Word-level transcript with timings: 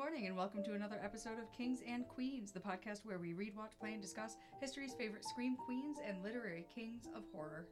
morning, 0.00 0.26
and 0.26 0.34
welcome 0.34 0.64
to 0.64 0.72
another 0.72 0.98
episode 1.04 1.38
of 1.38 1.52
Kings 1.52 1.82
and 1.86 2.08
Queens, 2.08 2.52
the 2.52 2.58
podcast 2.58 3.04
where 3.04 3.18
we 3.18 3.34
read, 3.34 3.54
watch, 3.54 3.72
play, 3.78 3.92
and 3.92 4.00
discuss 4.00 4.38
history's 4.58 4.94
favorite 4.94 5.26
scream 5.26 5.56
queens 5.56 5.98
and 6.02 6.22
literary 6.22 6.64
kings 6.74 7.04
of 7.14 7.22
horror. 7.34 7.68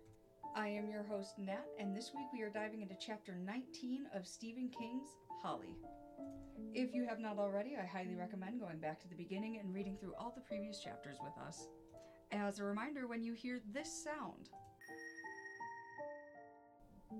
I 0.55 0.69
am 0.69 0.91
your 0.91 1.05
host, 1.05 1.39
Nat, 1.39 1.65
and 1.81 1.97
this 1.97 2.11
week 2.15 2.27
we 2.31 2.43
are 2.43 2.51
diving 2.51 2.83
into 2.83 2.95
chapter 3.01 3.35
19 3.35 4.09
of 4.15 4.27
Stephen 4.27 4.69
King's 4.79 5.09
Holly. 5.43 5.75
If 6.75 6.93
you 6.93 7.07
have 7.09 7.19
not 7.19 7.39
already, 7.39 7.79
I 7.81 7.87
highly 7.87 8.15
recommend 8.15 8.61
going 8.61 8.79
back 8.79 9.01
to 9.01 9.09
the 9.09 9.17
beginning 9.17 9.57
and 9.57 9.73
reading 9.73 9.97
through 9.99 10.13
all 10.19 10.35
the 10.35 10.43
previous 10.43 10.81
chapters 10.81 11.17
with 11.25 11.33
us. 11.43 11.67
As 12.31 12.59
a 12.59 12.65
reminder, 12.65 13.07
when 13.07 13.23
you 13.23 13.33
hear 13.33 13.59
this 13.73 14.05
sound, 14.05 14.51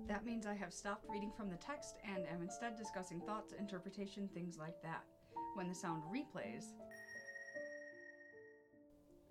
that 0.07 0.25
means 0.25 0.45
I 0.45 0.55
have 0.55 0.73
stopped 0.73 1.05
reading 1.09 1.31
from 1.35 1.49
the 1.49 1.57
text 1.57 1.97
and 2.03 2.25
am 2.27 2.41
instead 2.41 2.75
discussing 2.75 3.21
thoughts, 3.21 3.53
interpretation, 3.57 4.29
things 4.33 4.57
like 4.57 4.81
that. 4.83 5.03
When 5.55 5.67
the 5.67 5.75
sound 5.75 6.03
replays, 6.03 6.65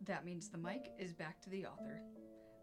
that 0.06 0.24
means 0.24 0.48
the 0.48 0.58
mic 0.58 0.90
is 0.98 1.12
back 1.12 1.40
to 1.42 1.50
the 1.50 1.66
author. 1.66 2.00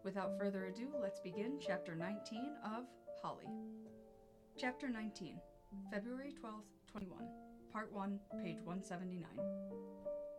Without 0.04 0.38
further 0.38 0.66
ado, 0.66 0.88
let's 1.00 1.20
begin 1.20 1.58
chapter 1.60 1.94
19 1.94 2.56
of 2.64 2.84
Holly. 3.22 3.48
Chapter 4.56 4.88
19, 4.88 5.38
February 5.92 6.32
12th, 6.42 6.64
21, 6.90 7.28
Part 7.72 7.92
1, 7.92 8.18
page 8.42 8.60
179. 8.62 9.26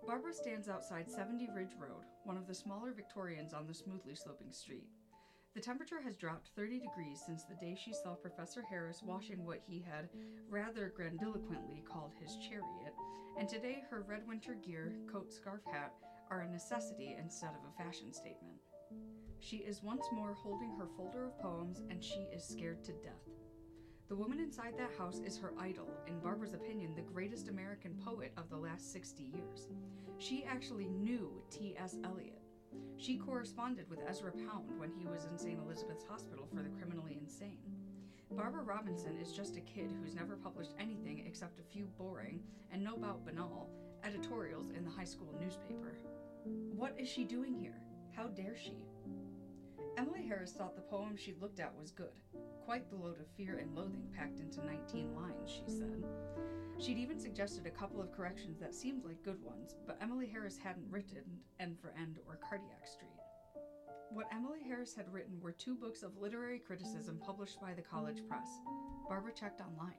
Barbara 0.08 0.34
stands 0.34 0.70
outside 0.70 1.10
70 1.10 1.50
Ridge 1.54 1.76
Road, 1.78 2.06
one 2.24 2.38
of 2.38 2.48
the 2.48 2.56
smaller 2.56 2.94
Victorians 2.94 3.54
on 3.54 3.68
the 3.68 3.74
smoothly 3.74 4.16
sloping 4.16 4.52
street. 4.52 4.88
The 5.58 5.64
temperature 5.64 6.00
has 6.02 6.16
dropped 6.16 6.52
30 6.56 6.82
degrees 6.82 7.20
since 7.26 7.44
the 7.44 7.56
day 7.56 7.76
she 7.76 7.92
saw 7.92 8.14
Professor 8.14 8.62
Harris 8.70 9.02
washing 9.02 9.44
what 9.44 9.64
he 9.68 9.80
had 9.80 10.08
rather 10.52 10.94
grandiloquently 10.96 11.84
called 11.92 12.12
his 12.22 12.38
chariot, 12.48 12.94
and 13.40 13.50
today 13.50 13.84
her 13.90 14.06
red 14.08 14.28
winter 14.28 14.54
gear, 14.54 14.94
coat, 15.12 15.34
scarf, 15.34 15.62
hat 15.66 15.94
are 16.30 16.42
a 16.42 16.52
necessity 16.52 17.16
instead 17.20 17.50
of 17.50 17.68
a 17.68 17.84
fashion 17.84 18.14
statement. 18.14 18.60
She 19.40 19.58
is 19.58 19.82
once 19.82 20.06
more 20.12 20.36
holding 20.36 20.76
her 20.78 20.90
folder 20.96 21.26
of 21.26 21.40
poems, 21.40 21.82
and 21.90 22.04
she 22.04 22.28
is 22.32 22.48
scared 22.48 22.84
to 22.84 22.92
death. 22.92 23.26
The 24.10 24.16
woman 24.16 24.40
inside 24.40 24.76
that 24.78 24.96
house 24.96 25.22
is 25.26 25.40
her 25.40 25.54
idol, 25.60 25.90
in 26.06 26.20
Barbara's 26.20 26.54
opinion, 26.54 26.94
the 26.94 27.02
greatest 27.02 27.48
American 27.48 27.96
poet 28.06 28.32
of 28.38 28.52
the 28.52 28.58
last 28.58 28.94
60 28.94 29.24
years. 29.24 29.70
She 30.20 30.46
actually 30.46 30.90
knew 30.90 31.42
T.S. 31.50 31.96
Eliot. 32.04 32.47
She 32.98 33.18
corresponded 33.18 33.90
with 33.90 34.00
Ezra 34.08 34.32
Pound 34.32 34.80
when 34.80 34.92
he 34.92 35.06
was 35.06 35.26
in 35.26 35.38
St. 35.38 35.60
Elizabeth's 35.60 36.04
Hospital 36.04 36.48
for 36.54 36.64
the 36.64 36.70
criminally 36.70 37.18
insane. 37.22 37.60
Barbara 38.32 38.64
Robinson 38.64 39.18
is 39.18 39.32
just 39.32 39.56
a 39.56 39.62
kid 39.62 39.94
who's 40.02 40.16
never 40.16 40.36
published 40.36 40.74
anything 40.80 41.24
except 41.26 41.60
a 41.60 41.64
few 41.64 41.86
boring, 41.98 42.42
and 42.72 42.84
no 42.84 42.98
doubt 42.98 43.26
banal, 43.26 43.70
editorials 44.04 44.72
in 44.76 44.84
the 44.84 44.92
high 44.92 45.06
school 45.06 45.34
newspaper. 45.40 45.98
What 46.76 46.96
is 46.98 47.08
she 47.08 47.24
doing 47.24 47.56
here? 47.56 47.82
How 48.16 48.28
dare 48.28 48.56
she? 48.56 48.84
Emily 49.98 50.26
Harris 50.28 50.52
thought 50.52 50.76
the 50.76 50.82
poem 50.82 51.16
she'd 51.16 51.42
looked 51.42 51.60
at 51.60 51.76
was 51.80 51.92
good. 51.92 52.20
Quite 52.66 52.90
the 52.90 52.96
load 52.96 53.20
of 53.20 53.28
fear 53.38 53.58
and 53.58 53.76
loathing 53.76 54.08
packed 54.16 54.40
into 54.40 54.66
19 54.66 55.16
lines, 55.16 55.50
she 55.50 55.64
said. 55.72 56.04
She'd 56.80 57.00
even 57.00 57.20
suggested 57.20 57.66
a 57.66 57.72
couple 57.72 58.00
of 58.00 58.12
corrections 58.12 58.60
that 58.60 58.76
seemed 58.76 59.04
like 59.04 59.24
good 59.24 59.44
ones, 59.44 59.76
but 59.88 59.98
Emily 60.00 60.28
Harris 60.28 60.58
hadn't 60.58 60.92
written 60.92 61.24
End 61.60 61.76
for 61.82 61.92
End 62.00 62.20
or 62.28 62.40
Cardiac 62.48 62.86
Street. 62.86 63.10
What 64.12 64.28
Emily 64.32 64.60
Harris 64.66 64.94
had 64.94 65.12
written 65.12 65.40
were 65.42 65.52
two 65.52 65.76
books 65.76 66.04
of 66.04 66.18
literary 66.18 66.60
criticism 66.60 67.20
published 67.26 67.60
by 67.60 67.74
the 67.74 67.82
college 67.82 68.22
press. 68.30 68.48
Barbara 69.10 69.34
checked 69.34 69.60
online. 69.60 69.98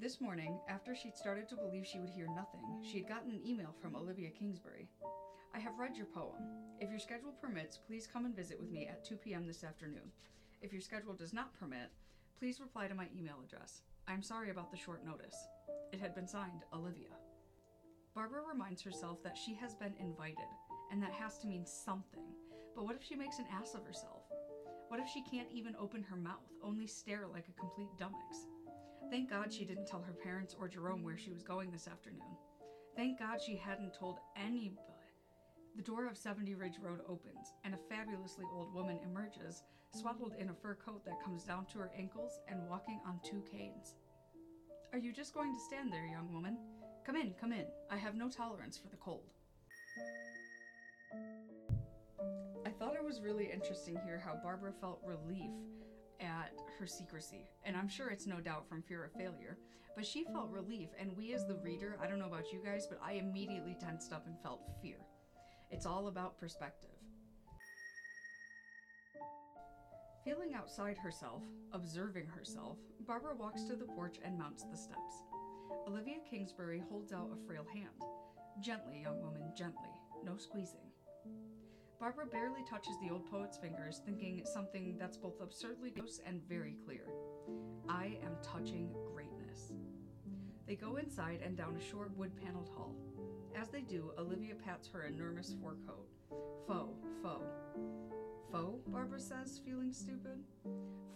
This 0.00 0.20
morning, 0.20 0.58
after 0.68 0.96
she'd 0.96 1.16
started 1.16 1.48
to 1.48 1.56
believe 1.56 1.86
she 1.86 2.00
would 2.00 2.10
hear 2.10 2.26
nothing, 2.34 2.64
she 2.82 2.98
had 2.98 3.08
gotten 3.08 3.30
an 3.30 3.46
email 3.46 3.74
from 3.80 3.94
Olivia 3.94 4.30
Kingsbury. 4.30 4.88
I 5.54 5.60
have 5.60 5.78
read 5.78 5.96
your 5.96 6.06
poem. 6.06 6.42
If 6.80 6.90
your 6.90 6.98
schedule 6.98 7.32
permits, 7.40 7.78
please 7.78 8.08
come 8.12 8.26
and 8.26 8.34
visit 8.34 8.60
with 8.60 8.70
me 8.70 8.88
at 8.88 9.04
2 9.04 9.16
p.m. 9.16 9.46
this 9.46 9.62
afternoon. 9.64 10.10
If 10.60 10.72
your 10.72 10.82
schedule 10.82 11.14
does 11.14 11.32
not 11.32 11.58
permit, 11.58 11.90
please 12.38 12.60
reply 12.60 12.88
to 12.88 12.94
my 12.94 13.06
email 13.16 13.36
address. 13.44 13.82
I'm 14.08 14.22
sorry 14.22 14.50
about 14.50 14.70
the 14.70 14.76
short 14.76 15.04
notice. 15.04 15.36
It 15.92 16.00
had 16.00 16.14
been 16.14 16.28
signed 16.28 16.64
Olivia. 16.74 17.16
Barbara 18.14 18.42
reminds 18.46 18.82
herself 18.82 19.22
that 19.22 19.38
she 19.38 19.54
has 19.54 19.74
been 19.74 19.94
invited, 19.98 20.48
and 20.90 21.02
that 21.02 21.12
has 21.12 21.38
to 21.38 21.46
mean 21.46 21.64
something. 21.64 22.26
But 22.74 22.84
what 22.84 22.96
if 22.96 23.02
she 23.02 23.16
makes 23.16 23.38
an 23.38 23.46
ass 23.52 23.74
of 23.74 23.84
herself? 23.84 24.24
What 24.88 25.00
if 25.00 25.08
she 25.08 25.22
can't 25.22 25.50
even 25.50 25.74
open 25.76 26.02
her 26.02 26.16
mouth, 26.16 26.52
only 26.62 26.86
stare 26.86 27.26
like 27.26 27.46
a 27.48 27.60
complete 27.60 27.90
dumbass? 27.98 28.46
Thank 29.10 29.30
God 29.30 29.52
she 29.52 29.64
didn't 29.64 29.86
tell 29.86 30.02
her 30.02 30.12
parents 30.12 30.54
or 30.58 30.68
Jerome 30.68 31.02
where 31.02 31.16
she 31.16 31.30
was 31.30 31.42
going 31.42 31.70
this 31.70 31.88
afternoon. 31.88 32.36
Thank 32.94 33.18
God 33.18 33.40
she 33.40 33.56
hadn't 33.56 33.94
told 33.94 34.18
anybody. 34.36 34.82
The 35.76 35.82
door 35.82 36.06
of 36.06 36.18
70 36.18 36.54
Ridge 36.54 36.78
Road 36.80 37.00
opens, 37.08 37.52
and 37.64 37.72
a 37.72 37.78
fabulously 37.88 38.44
old 38.52 38.74
woman 38.74 38.98
emerges, 39.04 39.62
swaddled 39.94 40.34
in 40.38 40.50
a 40.50 40.54
fur 40.54 40.74
coat 40.74 41.04
that 41.04 41.22
comes 41.22 41.44
down 41.44 41.66
to 41.66 41.78
her 41.78 41.92
ankles 41.96 42.40
and 42.48 42.68
walking 42.68 43.00
on 43.06 43.20
two 43.22 43.42
canes. 43.50 43.94
Are 44.92 44.98
you 44.98 45.12
just 45.12 45.34
going 45.34 45.52
to 45.52 45.60
stand 45.60 45.92
there, 45.92 46.06
young 46.06 46.32
woman? 46.32 46.56
Come 47.04 47.14
in, 47.14 47.34
come 47.38 47.52
in. 47.52 47.66
I 47.90 47.96
have 47.96 48.14
no 48.14 48.30
tolerance 48.30 48.78
for 48.78 48.88
the 48.88 48.96
cold. 48.96 49.30
I 52.66 52.70
thought 52.70 52.94
it 52.94 53.04
was 53.04 53.20
really 53.20 53.50
interesting 53.52 53.98
here 54.04 54.22
how 54.24 54.40
Barbara 54.42 54.72
felt 54.80 55.02
relief 55.04 55.50
at 56.20 56.52
her 56.78 56.86
secrecy. 56.86 57.50
And 57.64 57.76
I'm 57.76 57.88
sure 57.88 58.08
it's 58.08 58.26
no 58.26 58.40
doubt 58.40 58.66
from 58.66 58.82
fear 58.82 59.04
of 59.04 59.12
failure. 59.12 59.58
But 59.94 60.06
she 60.06 60.24
felt 60.24 60.50
relief, 60.50 60.88
and 60.98 61.14
we 61.16 61.34
as 61.34 61.46
the 61.46 61.56
reader, 61.56 61.98
I 62.00 62.06
don't 62.06 62.18
know 62.18 62.26
about 62.26 62.52
you 62.52 62.60
guys, 62.64 62.86
but 62.86 63.00
I 63.04 63.14
immediately 63.14 63.76
tensed 63.78 64.12
up 64.12 64.26
and 64.26 64.40
felt 64.42 64.62
fear. 64.80 64.98
It's 65.70 65.86
all 65.86 66.08
about 66.08 66.38
perspective. 66.38 66.97
Feeling 70.24 70.54
outside 70.54 70.98
herself, 70.98 71.42
observing 71.72 72.26
herself, 72.26 72.76
Barbara 73.06 73.34
walks 73.34 73.62
to 73.64 73.76
the 73.76 73.84
porch 73.84 74.16
and 74.24 74.38
mounts 74.38 74.64
the 74.64 74.76
steps. 74.76 75.24
Olivia 75.86 76.16
Kingsbury 76.28 76.82
holds 76.88 77.12
out 77.12 77.30
a 77.32 77.46
frail 77.46 77.64
hand. 77.72 78.02
Gently, 78.60 79.00
young 79.02 79.22
woman, 79.22 79.52
gently. 79.56 79.88
No 80.24 80.36
squeezing. 80.36 80.80
Barbara 82.00 82.26
barely 82.26 82.62
touches 82.68 82.94
the 83.00 83.10
old 83.10 83.30
poet's 83.30 83.56
fingers, 83.56 84.02
thinking 84.04 84.42
something 84.44 84.96
that's 84.98 85.16
both 85.16 85.40
absurdly 85.40 85.90
gross 85.90 86.20
and 86.26 86.46
very 86.48 86.76
clear. 86.84 87.06
I 87.88 88.18
am 88.24 88.36
touching 88.42 88.94
greatness. 89.12 89.72
They 90.66 90.76
go 90.76 90.96
inside 90.96 91.40
and 91.44 91.56
down 91.56 91.76
a 91.76 91.90
short 91.90 92.14
wood 92.16 92.32
paneled 92.36 92.68
hall. 92.76 92.94
As 93.56 93.68
they 93.68 93.80
do, 93.80 94.12
Olivia 94.18 94.54
pats 94.54 94.88
her 94.88 95.04
enormous 95.04 95.54
fur 95.62 95.76
coat. 95.86 96.06
Faux. 96.66 96.92
Faux, 98.50 98.80
Barbara 98.86 99.20
says, 99.20 99.60
feeling 99.62 99.92
stupid. 99.92 100.42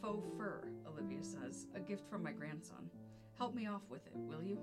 Faux 0.02 0.22
fur, 0.36 0.68
Olivia 0.86 1.24
says, 1.24 1.66
a 1.74 1.80
gift 1.80 2.08
from 2.10 2.22
my 2.22 2.32
grandson. 2.32 2.90
Help 3.38 3.54
me 3.54 3.66
off 3.66 3.82
with 3.88 4.06
it, 4.06 4.12
will 4.14 4.42
you? 4.42 4.58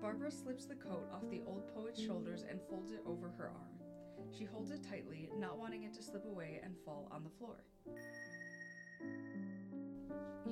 Barbara 0.00 0.30
slips 0.30 0.66
the 0.66 0.76
coat 0.76 1.08
off 1.12 1.28
the 1.28 1.42
old 1.44 1.66
poet's 1.74 2.00
shoulders 2.00 2.44
and 2.48 2.60
folds 2.70 2.92
it 2.92 3.02
over 3.04 3.30
her 3.36 3.48
arm. 3.48 4.30
She 4.36 4.44
holds 4.44 4.70
it 4.70 4.88
tightly, 4.88 5.28
not 5.38 5.58
wanting 5.58 5.82
it 5.82 5.94
to 5.94 6.02
slip 6.02 6.24
away 6.24 6.60
and 6.62 6.74
fall 6.84 7.08
on 7.10 7.24
the 7.24 7.30
floor. 7.30 7.64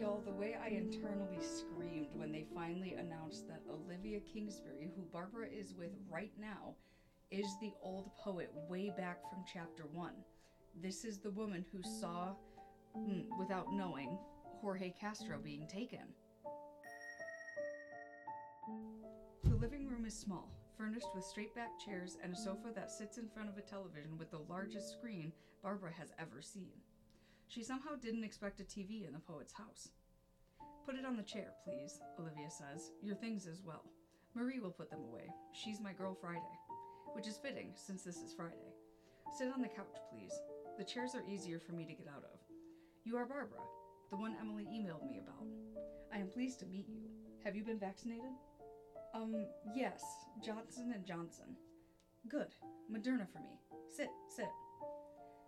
Y'all, 0.01 0.21
the 0.25 0.33
way 0.33 0.57
I 0.61 0.69
internally 0.69 1.39
screamed 1.41 2.15
when 2.15 2.33
they 2.33 2.45
finally 2.53 2.95
announced 2.95 3.47
that 3.47 3.63
Olivia 3.71 4.19
Kingsbury, 4.21 4.91
who 4.97 5.03
Barbara 5.13 5.47
is 5.47 5.75
with 5.79 5.93
right 6.11 6.33
now, 6.41 6.75
is 7.31 7.47
the 7.61 7.73
old 7.81 8.11
poet 8.17 8.51
way 8.69 8.93
back 8.97 9.19
from 9.31 9.45
chapter 9.53 9.85
1. 9.93 10.13
This 10.83 11.05
is 11.05 11.19
the 11.19 11.31
woman 11.31 11.65
who 11.73 11.83
saw, 11.83 12.35
mm, 12.97 13.27
without 13.39 13.73
knowing, 13.73 14.19
Jorge 14.61 14.91
Castro 14.91 15.39
being 15.39 15.67
taken. 15.67 16.13
The 19.45 19.55
living 19.55 19.89
room 19.89 20.05
is 20.05 20.19
small, 20.19 20.51
furnished 20.77 21.07
with 21.15 21.25
straight 21.25 21.55
back 21.55 21.71
chairs 21.85 22.19
and 22.23 22.33
a 22.33 22.37
sofa 22.37 22.73
that 22.75 22.91
sits 22.91 23.19
in 23.19 23.29
front 23.29 23.49
of 23.49 23.57
a 23.57 23.63
television 23.63 24.19
with 24.19 24.31
the 24.31 24.41
largest 24.49 24.93
screen 24.93 25.33
Barbara 25.63 25.93
has 25.93 26.13
ever 26.19 26.43
seen. 26.43 26.73
She 27.47 27.63
somehow 27.63 27.95
didn't 27.97 28.25
expect 28.25 28.61
a 28.61 28.65
TV 28.65 29.07
in 29.07 29.13
the 29.13 29.21
poet's 29.21 29.53
house. 29.53 29.91
Put 30.85 30.97
it 30.97 31.07
on 31.07 31.17
the 31.17 31.23
chair, 31.23 31.53
please, 31.65 32.01
Olivia 32.19 32.51
says. 32.51 32.91
Your 33.01 33.15
things 33.15 33.47
as 33.47 33.63
well. 33.63 33.85
Marie 34.35 34.61
will 34.61 34.71
put 34.71 34.91
them 34.91 35.05
away. 35.05 35.31
She's 35.53 35.81
my 35.81 35.93
girl 35.93 36.15
Friday. 36.15 36.41
Which 37.13 37.29
is 37.29 37.39
fitting, 37.39 37.73
since 37.77 38.03
this 38.03 38.17
is 38.17 38.35
Friday. 38.35 38.75
Sit 39.39 39.53
on 39.53 39.63
the 39.63 39.69
couch, 39.69 39.97
please. 40.11 40.33
The 40.77 40.85
chairs 40.85 41.15
are 41.15 41.23
easier 41.29 41.61
for 41.61 41.73
me 41.73 41.85
to 41.85 41.95
get 41.95 42.09
out 42.09 42.25
of. 42.25 42.41
You 43.05 43.17
are 43.17 43.27
Barbara, 43.27 43.61
the 44.11 44.17
one 44.17 44.35
Emily 44.41 44.65
emailed 44.65 45.09
me 45.09 45.21
about. 45.23 45.47
I 46.13 46.19
am 46.19 46.29
pleased 46.29 46.59
to 46.61 46.67
meet 46.67 46.89
you. 46.89 47.09
Have 47.45 47.55
you 47.55 47.63
been 47.63 47.79
vaccinated? 47.79 48.33
Um, 49.15 49.47
yes, 49.77 50.03
Johnson 50.45 50.93
and 50.93 51.07
Johnson. 51.07 51.57
Good. 52.29 52.49
Moderna 52.91 53.31
for 53.31 53.39
me. 53.39 53.61
Sit, 53.95 54.09
sit. 54.35 54.49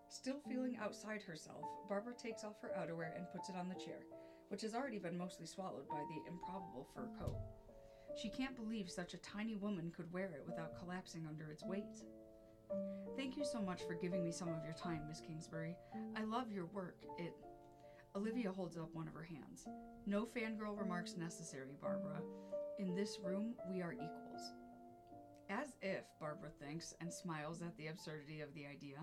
Still 0.08 0.38
feeling 0.48 0.76
outside 0.80 1.22
herself, 1.22 1.64
Barbara 1.88 2.14
takes 2.14 2.44
off 2.44 2.60
her 2.62 2.70
outerwear 2.78 3.16
and 3.16 3.28
puts 3.32 3.48
it 3.48 3.56
on 3.56 3.68
the 3.68 3.84
chair, 3.84 4.06
which 4.48 4.62
has 4.62 4.74
already 4.74 5.00
been 5.00 5.18
mostly 5.18 5.46
swallowed 5.46 5.88
by 5.88 6.02
the 6.08 6.30
improbable 6.30 6.86
fur 6.94 7.08
coat. 7.18 7.36
She 8.16 8.30
can't 8.30 8.54
believe 8.54 8.88
such 8.88 9.14
a 9.14 9.18
tiny 9.18 9.56
woman 9.56 9.92
could 9.94 10.12
wear 10.12 10.26
it 10.26 10.44
without 10.46 10.78
collapsing 10.78 11.26
under 11.28 11.50
its 11.50 11.64
weight. 11.64 12.04
Thank 13.16 13.36
you 13.36 13.44
so 13.44 13.60
much 13.60 13.82
for 13.86 13.94
giving 13.94 14.22
me 14.22 14.32
some 14.32 14.48
of 14.48 14.64
your 14.64 14.74
time, 14.74 15.02
Miss 15.08 15.20
Kingsbury. 15.20 15.76
I 16.16 16.24
love 16.24 16.52
your 16.52 16.66
work. 16.66 16.96
It. 17.18 17.34
Olivia 18.14 18.50
holds 18.52 18.76
up 18.76 18.88
one 18.92 19.08
of 19.08 19.14
her 19.14 19.22
hands. 19.22 19.66
No 20.06 20.26
fangirl 20.26 20.78
remarks 20.78 21.16
necessary, 21.16 21.76
Barbara. 21.80 22.20
In 22.78 22.94
this 22.94 23.18
room, 23.22 23.54
we 23.70 23.82
are 23.82 23.92
equals. 23.92 24.52
As 25.48 25.74
if, 25.80 26.04
Barbara 26.20 26.50
thinks, 26.60 26.94
and 27.00 27.12
smiles 27.12 27.62
at 27.62 27.76
the 27.76 27.86
absurdity 27.88 28.40
of 28.40 28.52
the 28.54 28.66
idea. 28.66 28.98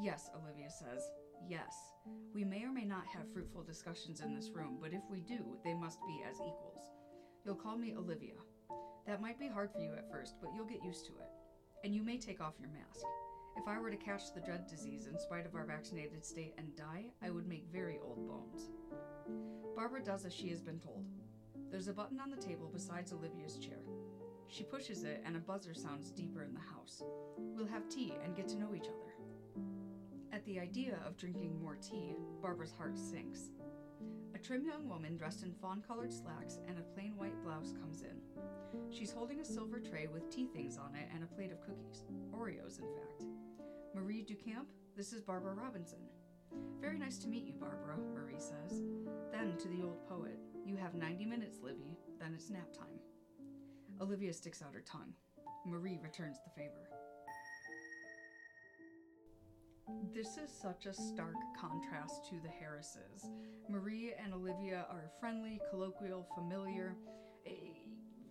Yes, 0.00 0.30
Olivia 0.34 0.70
says. 0.70 1.02
Yes. 1.48 1.74
We 2.34 2.44
may 2.44 2.64
or 2.64 2.72
may 2.72 2.84
not 2.84 3.06
have 3.06 3.32
fruitful 3.32 3.62
discussions 3.62 4.20
in 4.20 4.34
this 4.34 4.50
room, 4.50 4.78
but 4.80 4.92
if 4.92 5.02
we 5.10 5.20
do, 5.20 5.56
they 5.64 5.74
must 5.74 5.98
be 6.06 6.22
as 6.28 6.36
equals. 6.36 6.90
You'll 7.44 7.54
call 7.56 7.76
me 7.76 7.94
Olivia. 7.96 8.34
That 9.06 9.20
might 9.20 9.38
be 9.38 9.48
hard 9.48 9.70
for 9.70 9.80
you 9.80 9.92
at 9.92 10.10
first, 10.10 10.34
but 10.40 10.50
you'll 10.54 10.64
get 10.64 10.84
used 10.84 11.06
to 11.06 11.12
it. 11.12 11.28
And 11.84 11.94
you 11.94 12.02
may 12.02 12.16
take 12.16 12.40
off 12.40 12.54
your 12.58 12.70
mask. 12.70 13.04
If 13.58 13.68
I 13.68 13.78
were 13.78 13.90
to 13.90 13.96
catch 13.96 14.32
the 14.32 14.40
dread 14.40 14.66
disease 14.66 15.06
in 15.06 15.18
spite 15.18 15.44
of 15.44 15.54
our 15.54 15.66
vaccinated 15.66 16.24
state 16.24 16.54
and 16.56 16.74
die, 16.74 17.10
I 17.22 17.28
would 17.28 17.46
make 17.46 17.66
very 17.70 17.98
old 18.02 18.26
bones. 18.26 18.70
Barbara 19.76 20.02
does 20.02 20.24
as 20.24 20.32
she 20.32 20.48
has 20.48 20.62
been 20.62 20.80
told. 20.80 21.04
There's 21.70 21.88
a 21.88 21.92
button 21.92 22.20
on 22.20 22.30
the 22.30 22.38
table 22.38 22.70
besides 22.72 23.12
Olivia's 23.12 23.58
chair. 23.58 23.80
She 24.48 24.64
pushes 24.64 25.04
it, 25.04 25.22
and 25.26 25.36
a 25.36 25.40
buzzer 25.40 25.74
sounds 25.74 26.10
deeper 26.10 26.42
in 26.42 26.54
the 26.54 26.74
house. 26.74 27.02
We'll 27.36 27.66
have 27.66 27.86
tea 27.90 28.14
and 28.24 28.34
get 28.34 28.48
to 28.48 28.58
know 28.58 28.74
each 28.74 28.88
other. 28.88 29.62
At 30.32 30.42
the 30.46 30.60
idea 30.60 30.98
of 31.06 31.18
drinking 31.18 31.60
more 31.60 31.76
tea, 31.76 32.14
Barbara's 32.40 32.72
heart 32.72 32.96
sinks. 32.98 33.50
A 34.44 34.46
trim 34.46 34.66
young 34.66 34.86
woman 34.90 35.16
dressed 35.16 35.42
in 35.42 35.54
fawn 35.54 35.82
colored 35.88 36.12
slacks 36.12 36.58
and 36.68 36.78
a 36.78 36.82
plain 36.82 37.14
white 37.16 37.42
blouse 37.42 37.72
comes 37.80 38.02
in. 38.02 38.20
She's 38.90 39.10
holding 39.10 39.40
a 39.40 39.44
silver 39.44 39.80
tray 39.80 40.06
with 40.06 40.28
tea 40.28 40.48
things 40.52 40.76
on 40.76 40.94
it 40.94 41.08
and 41.14 41.24
a 41.24 41.34
plate 41.34 41.50
of 41.50 41.62
cookies. 41.62 42.04
Oreos, 42.30 42.78
in 42.78 42.84
fact. 42.94 43.24
Marie 43.94 44.22
Ducamp, 44.22 44.66
this 44.98 45.14
is 45.14 45.22
Barbara 45.22 45.54
Robinson. 45.54 46.00
Very 46.78 46.98
nice 46.98 47.16
to 47.20 47.28
meet 47.28 47.46
you, 47.46 47.54
Barbara, 47.54 47.96
Marie 48.14 48.38
says. 48.38 48.82
Then 49.32 49.56
to 49.56 49.68
the 49.68 49.82
old 49.82 50.06
poet, 50.06 50.38
You 50.66 50.76
have 50.76 50.92
90 50.92 51.24
minutes, 51.24 51.60
Livy, 51.62 51.96
then 52.20 52.34
it's 52.34 52.50
nap 52.50 52.70
time. 52.70 53.00
Olivia 53.98 54.34
sticks 54.34 54.60
out 54.60 54.74
her 54.74 54.82
tongue. 54.82 55.14
Marie 55.64 55.98
returns 56.02 56.36
the 56.44 56.50
favor. 56.50 56.93
This 60.14 60.38
is 60.38 60.50
such 60.50 60.86
a 60.86 60.94
stark 60.94 61.34
contrast 61.60 62.26
to 62.30 62.36
the 62.42 62.48
Harrises. 62.48 63.28
Marie 63.68 64.14
and 64.22 64.32
Olivia 64.32 64.86
are 64.90 65.10
friendly, 65.20 65.60
colloquial, 65.70 66.26
familiar, 66.34 66.96
a 67.46 67.76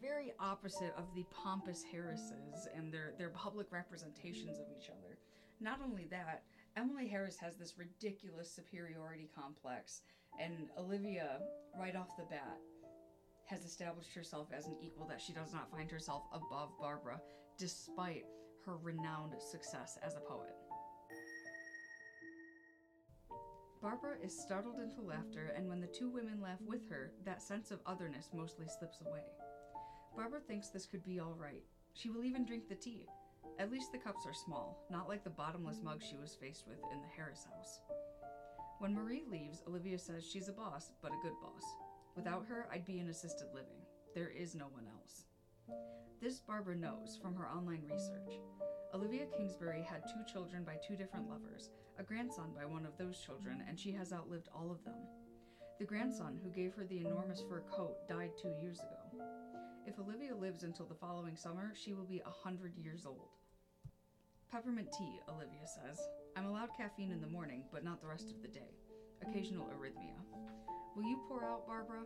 very 0.01 0.33
opposite 0.39 0.93
of 0.97 1.13
the 1.13 1.25
pompous 1.31 1.83
Harrises 1.91 2.67
and 2.75 2.91
their, 2.91 3.13
their 3.17 3.29
public 3.29 3.71
representations 3.71 4.57
of 4.59 4.65
each 4.75 4.89
other. 4.89 5.19
Not 5.59 5.79
only 5.83 6.07
that, 6.09 6.43
Emily 6.75 7.07
Harris 7.07 7.37
has 7.37 7.55
this 7.55 7.77
ridiculous 7.77 8.51
superiority 8.51 9.29
complex, 9.35 10.01
and 10.39 10.69
Olivia, 10.77 11.39
right 11.79 11.95
off 11.95 12.17
the 12.17 12.23
bat, 12.23 12.57
has 13.45 13.63
established 13.63 14.13
herself 14.13 14.47
as 14.57 14.65
an 14.65 14.77
equal 14.81 15.07
that 15.07 15.21
she 15.21 15.33
does 15.33 15.53
not 15.53 15.69
find 15.69 15.91
herself 15.91 16.23
above 16.33 16.69
Barbara, 16.79 17.21
despite 17.59 18.23
her 18.65 18.77
renowned 18.77 19.33
success 19.51 19.97
as 20.03 20.15
a 20.15 20.21
poet. 20.21 20.55
Barbara 23.83 24.15
is 24.23 24.33
startled 24.33 24.79
into 24.79 25.01
laughter, 25.01 25.53
and 25.57 25.67
when 25.67 25.81
the 25.81 25.87
two 25.87 26.07
women 26.07 26.39
laugh 26.41 26.61
with 26.65 26.89
her, 26.89 27.11
that 27.25 27.41
sense 27.41 27.69
of 27.69 27.81
otherness 27.85 28.29
mostly 28.33 28.65
slips 28.65 29.01
away. 29.05 29.25
Barbara 30.15 30.39
thinks 30.39 30.69
this 30.69 30.85
could 30.85 31.03
be 31.03 31.19
all 31.19 31.35
right. 31.37 31.61
She 31.93 32.09
will 32.09 32.23
even 32.23 32.45
drink 32.45 32.69
the 32.69 32.75
tea. 32.75 33.07
At 33.59 33.69
least 33.69 33.91
the 33.91 33.97
cups 33.97 34.25
are 34.25 34.33
small, 34.33 34.87
not 34.89 35.09
like 35.09 35.25
the 35.25 35.29
bottomless 35.29 35.81
mug 35.83 36.01
she 36.01 36.15
was 36.15 36.33
faced 36.33 36.65
with 36.65 36.79
in 36.93 37.01
the 37.01 37.09
Harris 37.13 37.45
house. 37.53 37.81
When 38.79 38.93
Marie 38.93 39.25
leaves, 39.29 39.61
Olivia 39.67 39.99
says 39.99 40.25
she's 40.25 40.47
a 40.47 40.53
boss, 40.53 40.93
but 41.01 41.11
a 41.11 41.21
good 41.21 41.35
boss. 41.41 41.63
Without 42.15 42.45
her, 42.45 42.69
I'd 42.71 42.85
be 42.85 42.99
in 42.99 43.09
assisted 43.09 43.47
living. 43.53 43.81
There 44.15 44.29
is 44.29 44.55
no 44.55 44.67
one 44.67 44.87
else. 44.87 45.25
This 46.23 46.39
Barbara 46.39 46.77
knows 46.77 47.19
from 47.21 47.35
her 47.35 47.49
online 47.49 47.83
research. 47.91 48.39
Olivia 48.93 49.25
Kingsbury 49.37 49.81
had 49.81 50.05
two 50.05 50.23
children 50.31 50.63
by 50.63 50.77
two 50.77 50.95
different 50.95 51.29
lovers, 51.29 51.69
a 51.99 52.03
grandson 52.03 52.53
by 52.55 52.63
one 52.63 52.85
of 52.85 52.97
those 52.97 53.19
children, 53.19 53.61
and 53.67 53.77
she 53.77 53.91
has 53.91 54.13
outlived 54.13 54.47
all 54.55 54.71
of 54.71 54.81
them. 54.85 54.95
The 55.79 55.85
grandson 55.85 56.39
who 56.41 56.49
gave 56.49 56.73
her 56.75 56.85
the 56.85 56.99
enormous 56.99 57.43
fur 57.49 57.61
coat 57.69 58.07
died 58.07 58.31
two 58.41 58.53
years 58.61 58.79
ago. 58.79 59.25
If 59.85 59.99
Olivia 59.99 60.33
lives 60.33 60.63
until 60.63 60.85
the 60.85 60.95
following 60.95 61.35
summer, 61.35 61.73
she 61.75 61.93
will 61.93 62.05
be 62.05 62.21
a 62.25 62.29
hundred 62.29 62.77
years 62.77 63.05
old. 63.05 63.27
Peppermint 64.49 64.93
tea, 64.97 65.19
Olivia 65.27 65.67
says. 65.67 65.99
I'm 66.37 66.45
allowed 66.45 66.69
caffeine 66.77 67.11
in 67.11 67.19
the 67.19 67.27
morning, 67.27 67.65
but 67.69 67.83
not 67.83 67.99
the 67.99 68.07
rest 68.07 68.31
of 68.31 68.41
the 68.41 68.47
day. 68.47 68.77
Occasional 69.27 69.65
arrhythmia. 69.65 70.23
Will 70.95 71.03
you 71.03 71.19
pour 71.27 71.43
out, 71.43 71.67
Barbara? 71.67 72.03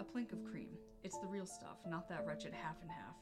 A 0.00 0.04
plink 0.04 0.34
of 0.34 0.44
cream. 0.44 0.76
It's 1.02 1.18
the 1.18 1.26
real 1.26 1.46
stuff, 1.46 1.78
not 1.86 2.10
that 2.10 2.26
wretched 2.26 2.52
half 2.52 2.76
and 2.82 2.90
half, 2.90 3.14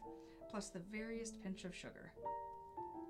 plus 0.53 0.69
the 0.69 0.83
veriest 0.93 1.43
pinch 1.43 1.65
of 1.65 1.75
sugar. 1.75 2.13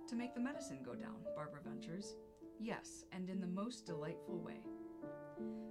To 0.09 0.15
make 0.15 0.33
the 0.33 0.41
medicine 0.41 0.79
go 0.85 0.95
down, 0.95 1.17
Barbara 1.35 1.59
ventures. 1.69 2.15
Yes, 2.61 3.05
and 3.11 3.29
in 3.29 3.41
the 3.41 3.49
most 3.49 3.85
delightful 3.85 4.39
way. 4.39 4.61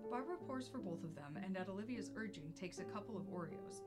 Barbara 0.09 0.35
pours 0.45 0.67
for 0.67 0.79
both 0.79 1.05
of 1.05 1.15
them, 1.15 1.39
and 1.41 1.55
at 1.55 1.69
Olivia's 1.69 2.11
urging, 2.17 2.51
takes 2.59 2.79
a 2.79 2.83
couple 2.83 3.15
of 3.15 3.23
Oreos. 3.27 3.83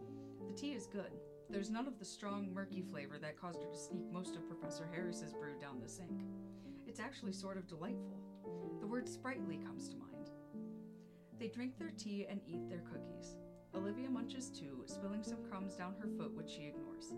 The 0.49 0.55
tea 0.55 0.73
is 0.73 0.87
good. 0.87 1.13
There's 1.51 1.69
none 1.69 1.87
of 1.87 1.99
the 1.99 2.07
strong, 2.07 2.51
murky 2.55 2.81
flavor 2.81 3.19
that 3.19 3.39
caused 3.39 3.63
her 3.63 3.69
to 3.71 3.79
sneak 3.79 4.11
most 4.11 4.35
of 4.35 4.49
Professor 4.49 4.89
Harris's 4.91 5.35
brew 5.35 5.61
down 5.61 5.79
the 5.83 5.89
sink. 5.89 6.23
It's 6.87 7.01
actually 7.01 7.35
sort 7.35 7.59
of 7.59 7.69
delightful. 7.69 8.19
The 8.81 8.87
word 8.87 9.07
sprightly 9.07 9.59
comes 9.59 9.91
to 9.91 9.97
mind. 9.99 10.31
They 11.39 11.49
drink 11.49 11.79
their 11.79 11.93
tea 11.99 12.27
and 12.31 12.41
eat 12.47 12.67
their 12.71 12.81
cookies. 12.91 13.37
Olivia 13.75 14.09
munches 14.09 14.49
too, 14.49 14.85
spilling 14.87 15.23
some 15.23 15.45
crumbs 15.51 15.75
down 15.75 15.97
her 16.01 16.09
foot, 16.17 16.35
which 16.35 16.49
she 16.49 16.69
ignores. 16.69 17.13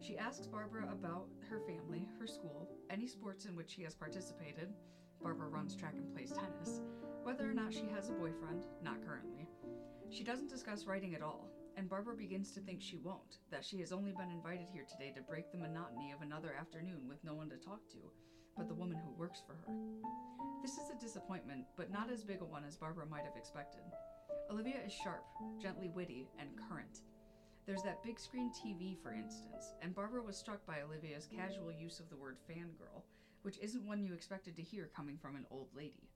She 0.00 0.16
asks 0.16 0.46
Barbara 0.46 0.88
about 0.90 1.28
her 1.50 1.60
family, 1.60 2.08
her 2.18 2.26
school, 2.26 2.70
any 2.88 3.06
sports 3.06 3.44
in 3.44 3.54
which 3.54 3.70
she 3.70 3.82
has 3.82 3.94
participated. 3.94 4.72
Barbara 5.22 5.48
runs 5.48 5.76
track 5.76 5.94
and 5.96 6.10
plays 6.14 6.32
tennis. 6.32 6.80
Whether 7.22 7.48
or 7.48 7.52
not 7.52 7.74
she 7.74 7.86
has 7.94 8.08
a 8.08 8.14
boyfriend, 8.14 8.64
not 8.82 9.04
currently. 9.06 9.46
She 10.08 10.24
doesn't 10.24 10.48
discuss 10.48 10.86
writing 10.86 11.14
at 11.14 11.22
all, 11.22 11.50
and 11.76 11.88
Barbara 11.88 12.16
begins 12.16 12.50
to 12.52 12.60
think 12.60 12.80
she 12.80 12.96
won't, 12.96 13.38
that 13.50 13.62
she 13.62 13.78
has 13.80 13.92
only 13.92 14.12
been 14.12 14.30
invited 14.30 14.68
here 14.72 14.86
today 14.90 15.12
to 15.14 15.22
break 15.22 15.52
the 15.52 15.58
monotony 15.58 16.12
of 16.12 16.22
another 16.22 16.54
afternoon 16.58 17.06
with 17.06 17.22
no 17.22 17.34
one 17.34 17.50
to 17.50 17.56
talk 17.56 17.86
to, 17.90 17.98
but 18.56 18.68
the 18.68 18.74
woman 18.74 18.96
who 18.96 19.20
works 19.20 19.42
for 19.46 19.52
her. 19.52 19.76
This 20.62 20.78
is 20.78 20.90
a 20.90 20.98
disappointment, 20.98 21.66
but 21.76 21.90
not 21.90 22.10
as 22.10 22.24
big 22.24 22.40
a 22.40 22.44
one 22.44 22.64
as 22.64 22.76
Barbara 22.76 23.04
might 23.06 23.24
have 23.24 23.36
expected. 23.36 23.82
Olivia 24.50 24.80
is 24.84 24.92
sharp, 24.92 25.24
gently 25.60 25.90
witty, 25.94 26.26
and 26.38 26.48
current. 26.68 27.00
There's 27.66 27.82
that 27.82 28.02
big 28.02 28.18
screen 28.18 28.50
TV, 28.50 28.96
for 29.02 29.12
instance, 29.12 29.74
and 29.82 29.94
Barbara 29.94 30.22
was 30.22 30.36
struck 30.36 30.66
by 30.66 30.82
Olivia's 30.82 31.28
casual 31.34 31.70
use 31.70 32.00
of 32.00 32.08
the 32.08 32.16
word 32.16 32.36
fangirl, 32.48 33.02
which 33.42 33.58
isn't 33.58 33.86
one 33.86 34.02
you 34.02 34.14
expected 34.14 34.56
to 34.56 34.62
hear 34.62 34.90
coming 34.94 35.16
from 35.16 35.36
an 35.36 35.46
old 35.50 35.68
lady. 35.74 36.08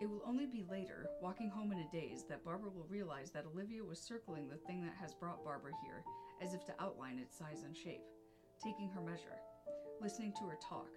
It 0.00 0.10
will 0.10 0.22
only 0.26 0.46
be 0.46 0.64
later, 0.68 1.08
walking 1.22 1.50
home 1.50 1.70
in 1.70 1.78
a 1.78 1.88
daze, 1.92 2.24
that 2.28 2.44
Barbara 2.44 2.70
will 2.70 2.86
realize 2.88 3.30
that 3.30 3.46
Olivia 3.46 3.84
was 3.84 4.00
circling 4.00 4.48
the 4.48 4.56
thing 4.56 4.82
that 4.82 4.96
has 5.00 5.14
brought 5.14 5.44
Barbara 5.44 5.72
here, 5.84 6.02
as 6.42 6.52
if 6.52 6.64
to 6.66 6.82
outline 6.82 7.18
its 7.18 7.38
size 7.38 7.62
and 7.64 7.76
shape, 7.76 8.02
taking 8.62 8.88
her 8.88 9.00
measure, 9.00 9.38
listening 10.00 10.32
to 10.38 10.46
her 10.46 10.58
talk, 10.68 10.88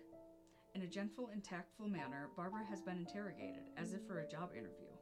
in 0.78 0.84
a 0.84 0.88
gentle 0.88 1.30
and 1.34 1.44
tactful 1.44 1.88
manner, 1.88 2.30
Barbara 2.36 2.64
has 2.70 2.84
been 2.84 3.00
interrogated, 3.00 3.64
as 3.78 3.94
if 3.94 4.06
for 4.06 4.20
a 4.20 4.28
job 4.28 4.52
interview. 4.54 4.94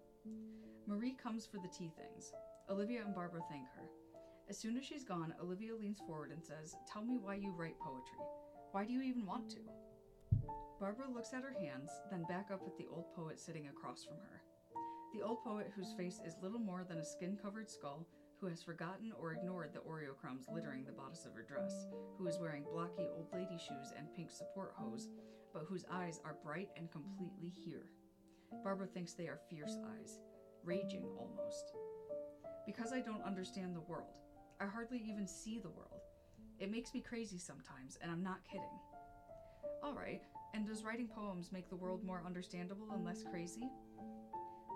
Marie 0.88 1.18
comes 1.22 1.46
for 1.46 1.58
the 1.58 1.68
tea 1.68 1.92
things. 1.98 2.32
Olivia 2.70 3.02
and 3.04 3.14
Barbara 3.14 3.42
thank 3.50 3.68
her. 3.76 3.90
As 4.48 4.60
soon 4.60 4.78
as 4.78 4.86
she's 4.86 5.04
gone, 5.04 5.34
Olivia 5.42 5.76
leans 5.76 6.00
forward 6.06 6.32
and 6.32 6.44
says, 6.44 6.76
Tell 6.92 7.04
me 7.04 7.18
why 7.18 7.36
you 7.36 7.52
write 7.52 7.80
poetry. 7.80 8.20
Why 8.72 8.86
do 8.86 8.94
you 8.94 9.02
even 9.02 9.26
want 9.26 9.50
to? 9.52 9.60
Barbara 10.80 11.10
looks 11.10 11.34
at 11.34 11.42
her 11.42 11.56
hands, 11.60 11.90
then 12.12 12.26
back 12.30 12.52
up 12.52 12.62
at 12.68 12.78
the 12.78 12.86
old 12.92 13.06
poet 13.16 13.40
sitting 13.40 13.68
across 13.68 14.04
from 14.04 14.18
her. 14.18 14.44
The 15.16 15.24
old 15.24 15.44
poet, 15.44 15.72
whose 15.76 15.94
face 15.98 16.20
is 16.24 16.36
little 16.44 16.60
more 16.60 16.84
than 16.88 17.00
a 17.00 17.06
skin 17.06 17.38
covered 17.42 17.72
skull, 17.72 18.06
who 18.40 18.48
has 18.48 18.62
forgotten 18.62 19.14
or 19.20 19.34
ignored 19.34 19.72
the 19.74 19.80
Oreo 19.80 20.16
crumbs 20.16 20.46
littering 20.54 20.84
the 20.86 20.92
bodice 20.92 21.26
of 21.26 21.34
her 21.34 21.42
dress, 21.42 21.88
who 22.18 22.28
is 22.28 22.38
wearing 22.38 22.66
blocky 22.72 23.08
old 23.16 23.28
lady 23.34 23.58
shoes 23.58 23.94
and 23.98 24.14
pink 24.14 24.30
support 24.30 24.74
hose, 24.76 25.10
but 25.54 25.64
whose 25.68 25.86
eyes 25.90 26.20
are 26.24 26.38
bright 26.44 26.70
and 26.78 26.92
completely 26.92 27.50
here. 27.50 27.88
Barbara 28.64 28.88
thinks 28.88 29.14
they 29.14 29.28
are 29.28 29.40
fierce 29.50 29.78
eyes, 29.98 30.20
raging 30.64 31.06
almost. 31.18 31.74
Because 32.66 32.92
I 32.92 33.00
don't 33.00 33.24
understand 33.24 33.76
the 33.76 33.82
world, 33.82 34.25
I 34.60 34.66
hardly 34.66 35.04
even 35.06 35.28
see 35.28 35.60
the 35.60 35.70
world. 35.70 36.02
It 36.60 36.72
makes 36.72 36.94
me 36.94 37.02
crazy 37.02 37.38
sometimes, 37.38 37.98
and 38.02 38.10
I'm 38.10 38.24
not 38.24 38.46
kidding. 38.50 38.80
Alright, 39.84 40.22
and 40.54 40.66
does 40.66 40.84
writing 40.84 41.08
poems 41.08 41.52
make 41.52 41.70
the 41.70 41.76
world 41.76 42.04
more 42.04 42.24
understandable 42.26 42.88
and 42.94 43.04
less 43.04 43.24
crazy? 43.24 43.70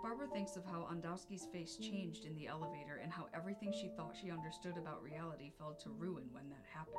Barbara 0.04 0.28
thinks 0.34 0.56
of 0.56 0.66
how 0.66 0.88
Ondowsky's 0.92 1.48
face 1.52 1.78
changed 1.78 2.26
in 2.26 2.36
the 2.36 2.48
elevator 2.48 3.00
and 3.02 3.12
how 3.12 3.28
everything 3.34 3.72
she 3.72 3.90
thought 3.96 4.16
she 4.20 4.32
understood 4.32 4.78
about 4.78 5.04
reality 5.04 5.52
fell 5.58 5.78
to 5.84 5.90
ruin 5.90 6.26
when 6.32 6.50
that 6.50 6.66
happened. 6.74 6.96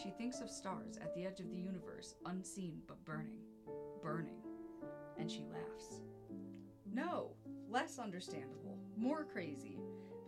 She 0.00 0.10
thinks 0.10 0.40
of 0.40 0.50
stars 0.50 0.96
at 0.96 1.14
the 1.14 1.24
edge 1.26 1.40
of 1.40 1.50
the 1.50 1.56
universe, 1.56 2.14
unseen 2.26 2.82
but 2.86 3.04
burning. 3.04 3.38
Burning. 4.02 4.42
And 5.18 5.30
she 5.30 5.44
laughs. 5.50 6.00
No, 6.92 7.32
less 7.68 7.98
understandable, 7.98 8.78
more 8.96 9.24
crazy, 9.24 9.78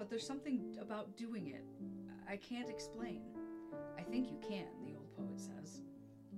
but 0.01 0.09
there's 0.09 0.27
something 0.27 0.79
about 0.81 1.15
doing 1.15 1.49
it 1.49 1.63
I 2.27 2.37
can't 2.37 2.71
explain. 2.71 3.21
I 3.99 4.03
think 4.03 4.31
you 4.31 4.39
can, 4.41 4.67
the 4.85 4.95
old 4.95 5.15
poet 5.17 5.39
says. 5.39 5.83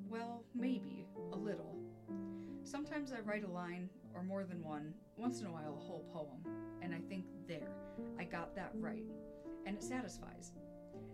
Well, 0.08 0.42
maybe, 0.54 1.06
a 1.32 1.36
little. 1.36 1.76
Sometimes 2.64 3.12
I 3.12 3.20
write 3.20 3.44
a 3.44 3.50
line, 3.50 3.90
or 4.14 4.22
more 4.22 4.44
than 4.44 4.64
one, 4.64 4.94
once 5.18 5.40
in 5.40 5.46
a 5.46 5.52
while 5.52 5.76
a 5.78 5.84
whole 5.84 6.06
poem, 6.14 6.50
and 6.80 6.94
I 6.94 7.00
think, 7.10 7.26
there, 7.46 7.68
I 8.18 8.24
got 8.24 8.56
that 8.56 8.72
right. 8.76 9.04
And 9.66 9.76
it 9.76 9.82
satisfies. 9.82 10.52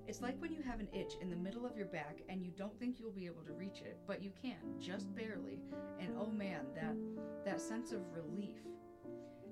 It's 0.07 0.23
like 0.23 0.41
when 0.41 0.53
you 0.53 0.63
have 0.63 0.79
an 0.79 0.89
itch 0.93 1.15
in 1.21 1.29
the 1.29 1.37
middle 1.37 1.67
of 1.67 1.77
your 1.77 1.87
back 1.87 2.21
and 2.29 2.43
you 2.43 2.53
don't 2.57 2.79
think 2.79 3.01
you'll 3.01 3.11
be 3.11 3.27
able 3.27 3.43
to 3.43 3.53
reach 3.53 3.81
it, 3.81 3.99
but 4.07 4.23
you 4.23 4.31
can, 4.41 4.81
just 4.81 5.13
barely. 5.15 5.59
And 6.01 6.15
oh 6.19 6.31
man, 6.31 6.67
that 6.77 6.97
that 7.45 7.61
sense 7.61 7.91
of 7.91 8.01
relief. 8.15 8.61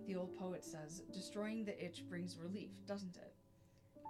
The 0.06 0.16
old 0.16 0.36
poet 0.38 0.64
says, 0.64 1.02
destroying 1.12 1.64
the 1.64 1.84
itch 1.84 2.04
brings 2.08 2.38
relief, 2.38 2.70
doesn't 2.86 3.16
it? 3.16 3.34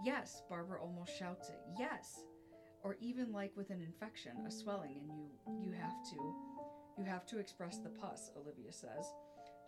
Yes, 0.05 0.43
Barbara 0.49 0.81
almost 0.81 1.17
shouts 1.19 1.49
it. 1.49 1.61
Yes. 1.79 2.21
Or 2.83 2.97
even 3.01 3.33
like 3.33 3.57
with 3.57 3.71
an 3.71 3.83
infection, 3.83 4.33
a 4.47 4.51
swelling, 4.51 5.11
and 5.47 5.63
you 5.63 5.71
you 5.71 5.73
have 5.73 6.03
to 6.11 6.35
you 6.99 7.05
have 7.05 7.27
to 7.27 7.39
express 7.39 7.79
the 7.79 7.91
pus, 7.91 8.31
Olivia 8.37 8.73
says. 8.73 9.07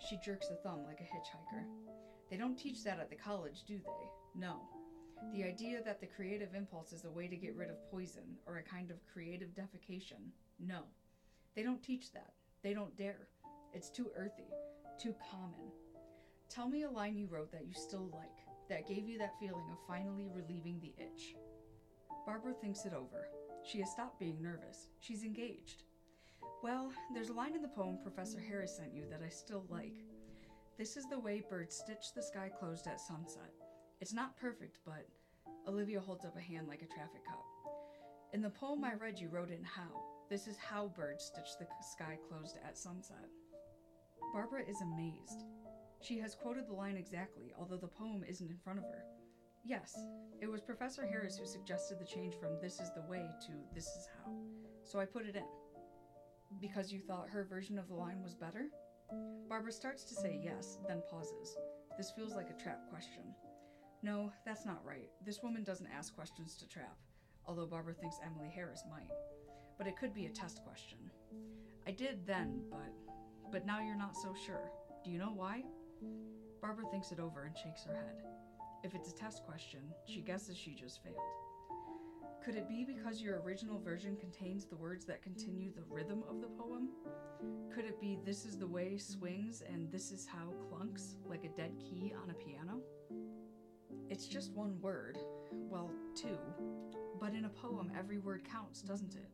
She 0.09 0.19
jerks 0.25 0.49
a 0.51 0.57
thumb 0.57 0.85
like 0.87 1.01
a 1.01 1.03
hitchhiker. 1.03 1.65
They 2.31 2.37
don't 2.37 2.57
teach 2.57 2.85
that 2.85 3.01
at 3.01 3.11
the 3.11 3.17
college, 3.17 3.65
do 3.67 3.79
they? 3.79 4.39
No. 4.39 4.61
The 5.35 5.45
idea 5.45 5.83
that 5.83 6.01
the 6.01 6.07
creative 6.07 6.55
impulse 6.55 6.93
is 6.93 7.05
a 7.05 7.11
way 7.11 7.27
to 7.27 7.37
get 7.37 7.57
rid 7.57 7.71
of 7.71 7.91
poison 7.91 8.37
or 8.47 8.59
a 8.59 8.63
kind 8.63 8.91
of 8.91 9.05
creative 9.13 9.49
defecation. 9.51 10.31
No. 10.61 10.83
They 11.57 11.63
don't 11.63 11.83
teach 11.83 12.13
that. 12.13 12.33
They 12.63 12.73
don't 12.73 12.97
dare. 12.97 13.29
It's 13.75 13.91
too 13.91 14.11
earthy, 14.17 14.49
too 15.01 15.15
common. 15.31 15.73
Tell 16.49 16.69
me 16.69 16.85
a 16.85 16.91
line 16.91 17.17
you 17.17 17.27
wrote 17.27 17.53
that 17.53 17.67
you 17.67 17.75
still 17.75 18.11
like 18.13 18.31
that 18.71 18.89
gave 18.89 19.07
you 19.07 19.19
that 19.19 19.39
feeling 19.39 19.65
of 19.71 19.79
finally 19.87 20.29
relieving 20.33 20.81
the 20.81 20.95
itch. 21.03 21.35
Barbara 22.27 22.55
thinks 22.55 22.85
it 22.85 22.95
over. 22.95 23.29
She 23.65 23.81
has 23.81 23.91
stopped 23.91 24.19
being 24.19 24.43
nervous. 24.43 24.89
She's 25.01 25.25
engaged. 25.25 25.83
Well, 26.63 26.91
there's 27.13 27.29
a 27.29 27.35
line 27.35 27.55
in 27.55 27.63
the 27.63 27.69
poem 27.69 27.99
Professor 28.03 28.41
Harris 28.41 28.77
sent 28.77 28.95
you 28.95 29.05
that 29.11 29.23
I 29.25 29.29
still 29.29 29.65
like. 29.69 30.05
This 30.79 30.97
is 30.97 31.05
the 31.07 31.19
way 31.19 31.43
birds 31.49 31.77
stitch 31.77 32.15
the 32.15 32.23
sky 32.23 32.51
closed 32.59 32.87
at 32.87 33.01
sunset. 33.01 33.53
It's 34.01 34.15
not 34.15 34.39
perfect, 34.39 34.79
but 34.87 35.07
Olivia 35.67 36.01
holds 36.01 36.25
up 36.25 36.37
a 36.37 36.41
hand 36.41 36.67
like 36.67 36.83
a 36.83 36.95
traffic 36.95 37.27
cop. 37.27 37.45
In 38.33 38.41
the 38.41 38.51
poem 38.51 38.85
I 38.85 38.95
read, 38.95 39.19
you 39.19 39.29
wrote 39.29 39.51
in 39.51 39.65
how. 39.65 40.03
This 40.31 40.47
is 40.47 40.57
how 40.57 40.89
birds 40.97 41.25
stitch 41.25 41.59
the 41.59 41.67
sky 41.93 42.19
closed 42.29 42.57
at 42.67 42.79
sunset. 42.79 43.29
Barbara 44.33 44.63
is 44.69 44.81
amazed. 44.83 45.45
She 46.01 46.19
has 46.19 46.35
quoted 46.35 46.67
the 46.69 46.75
line 46.75 46.97
exactly, 46.97 47.53
although 47.59 47.77
the 47.77 47.89
poem 47.89 48.25
isn't 48.27 48.51
in 48.51 48.59
front 48.59 48.79
of 48.79 48.85
her. 48.85 49.05
Yes, 49.65 49.97
it 50.41 50.47
was 50.47 50.61
Professor 50.61 51.07
Harris 51.07 51.37
who 51.37 51.47
suggested 51.47 51.99
the 51.99 52.05
change 52.05 52.35
from 52.41 52.59
this 52.61 52.81
is 52.81 52.91
the 52.95 53.03
way 53.11 53.29
to 53.47 53.53
this 53.75 53.87
is 53.87 54.09
how, 54.17 54.33
so 54.85 54.99
I 54.99 55.05
put 55.05 55.27
it 55.27 55.37
in. 55.37 55.45
Because 56.61 56.93
you 56.93 57.01
thought 57.01 57.29
her 57.29 57.45
version 57.45 57.79
of 57.79 57.89
the 57.89 57.95
line 57.95 58.23
was 58.23 58.35
better? 58.35 58.67
Barbara 59.49 59.73
starts 59.73 60.05
to 60.05 60.15
say 60.15 60.41
yes, 60.43 60.79
then 60.87 61.03
pauses. 61.11 61.57
This 61.97 62.13
feels 62.13 62.35
like 62.35 62.49
a 62.51 62.63
trap 62.63 62.89
question. 62.89 63.35
No, 64.03 64.33
that's 64.47 64.65
not 64.65 64.85
right. 64.85 65.11
This 65.27 65.43
woman 65.43 65.65
doesn't 65.65 65.89
ask 65.95 66.15
questions 66.15 66.57
to 66.57 66.69
trap, 66.69 66.97
although 67.45 67.67
Barbara 67.67 67.95
thinks 67.95 68.21
Emily 68.25 68.49
Harris 68.55 68.85
might. 68.89 69.11
But 69.77 69.89
it 69.89 69.97
could 69.97 70.15
be 70.15 70.27
a 70.27 70.31
test 70.31 70.63
question. 70.65 70.99
I 71.87 71.91
did 71.91 72.27
then, 72.27 72.63
but 72.71 72.93
but 73.51 73.67
now 73.67 73.81
you're 73.81 73.97
not 73.97 74.17
so 74.17 74.35
sure. 74.47 74.71
Do 75.05 75.11
you 75.11 75.19
know 75.19 75.33
why? 75.35 75.65
Barbara 76.61 76.85
thinks 76.91 77.13
it 77.13 77.21
over 77.21 77.45
and 77.45 77.57
shakes 77.57 77.85
her 77.85 77.95
head. 77.95 78.23
If 78.85 78.95
it's 78.95 79.11
a 79.11 79.15
test 79.15 79.45
question, 79.45 79.81
she 80.07 80.21
guesses 80.21 80.57
she 80.57 80.75
just 80.75 81.03
failed. 81.03 81.17
Could 82.45 82.55
it 82.55 82.69
be 82.69 82.85
because 82.85 83.21
your 83.21 83.41
original 83.43 83.79
version 83.79 84.17
contains 84.17 84.65
the 84.65 84.77
words 84.77 85.05
that 85.07 85.23
continue 85.23 85.73
the 85.73 85.83
rhythm 85.89 86.23
of 86.29 86.41
the 86.41 86.47
poem? 86.47 86.89
Could 87.75 87.85
it 87.85 88.01
be 88.01 88.19
this 88.25 88.45
is 88.45 88.57
the 88.57 88.67
way 88.67 88.97
swings 88.97 89.63
and 89.69 89.91
this 89.91 90.13
is 90.13 90.27
how 90.27 90.53
clunks, 90.71 91.17
like 91.27 91.45
a 91.45 91.49
dead 91.49 91.73
key 91.79 92.15
on 92.23 92.31
a 92.31 92.35
piano? 92.35 92.81
It's 94.09 94.27
just 94.27 94.53
one 94.53 94.81
word, 94.81 95.19
well, 95.53 95.91
two, 96.15 96.39
but 97.21 97.35
in 97.35 97.45
a 97.45 97.51
poem 97.51 97.93
every 97.99 98.19
word 98.19 98.43
counts, 98.51 98.81
doesn't 98.81 99.15
it? 99.15 99.29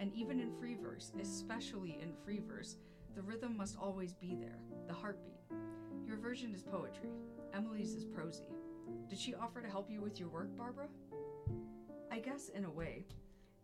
And 0.00 0.12
even 0.14 0.40
in 0.40 0.56
free 0.58 0.76
verse, 0.80 1.12
especially 1.20 1.98
in 2.00 2.14
free 2.24 2.40
verse, 2.46 2.78
the 3.14 3.22
rhythm 3.22 3.56
must 3.56 3.76
always 3.76 4.14
be 4.14 4.36
there, 4.40 4.58
the 4.86 4.94
heartbeat. 4.94 5.40
Version 6.24 6.54
is 6.54 6.62
poetry. 6.62 7.10
Emily's 7.52 7.92
is 7.92 8.06
prosy. 8.06 8.48
Did 9.10 9.18
she 9.18 9.34
offer 9.34 9.60
to 9.60 9.68
help 9.68 9.90
you 9.90 10.00
with 10.00 10.18
your 10.18 10.30
work, 10.30 10.56
Barbara? 10.56 10.88
I 12.10 12.18
guess 12.18 12.48
in 12.48 12.64
a 12.64 12.70
way. 12.70 13.04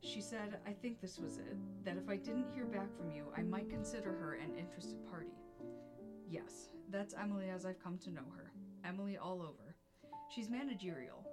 She 0.02 0.21
said, 0.21 0.59
I 0.67 0.73
think 0.73 1.00
this 1.00 1.19
was 1.19 1.38
it, 1.38 1.57
that 1.87 1.97
if 1.97 2.11
I 2.11 2.17
didn't 2.17 2.52
hear 2.55 2.67
back 2.67 2.95
from 2.95 3.11
you, 3.12 3.25
I 3.35 3.40
might 3.40 3.71
consider 3.71 4.12
her 4.12 4.35
an 4.35 4.59
interested 4.59 4.99
party. 5.11 5.33
Yes, 6.29 6.69
that's 6.90 7.14
Emily 7.14 7.49
as 7.49 7.64
I've 7.64 7.83
come 7.83 7.97
to 7.97 8.11
know 8.11 8.29
her. 8.37 8.52
Emily 8.85 9.17
all 9.17 9.40
over. 9.40 9.75
She's 10.29 10.50
managerial. 10.50 11.26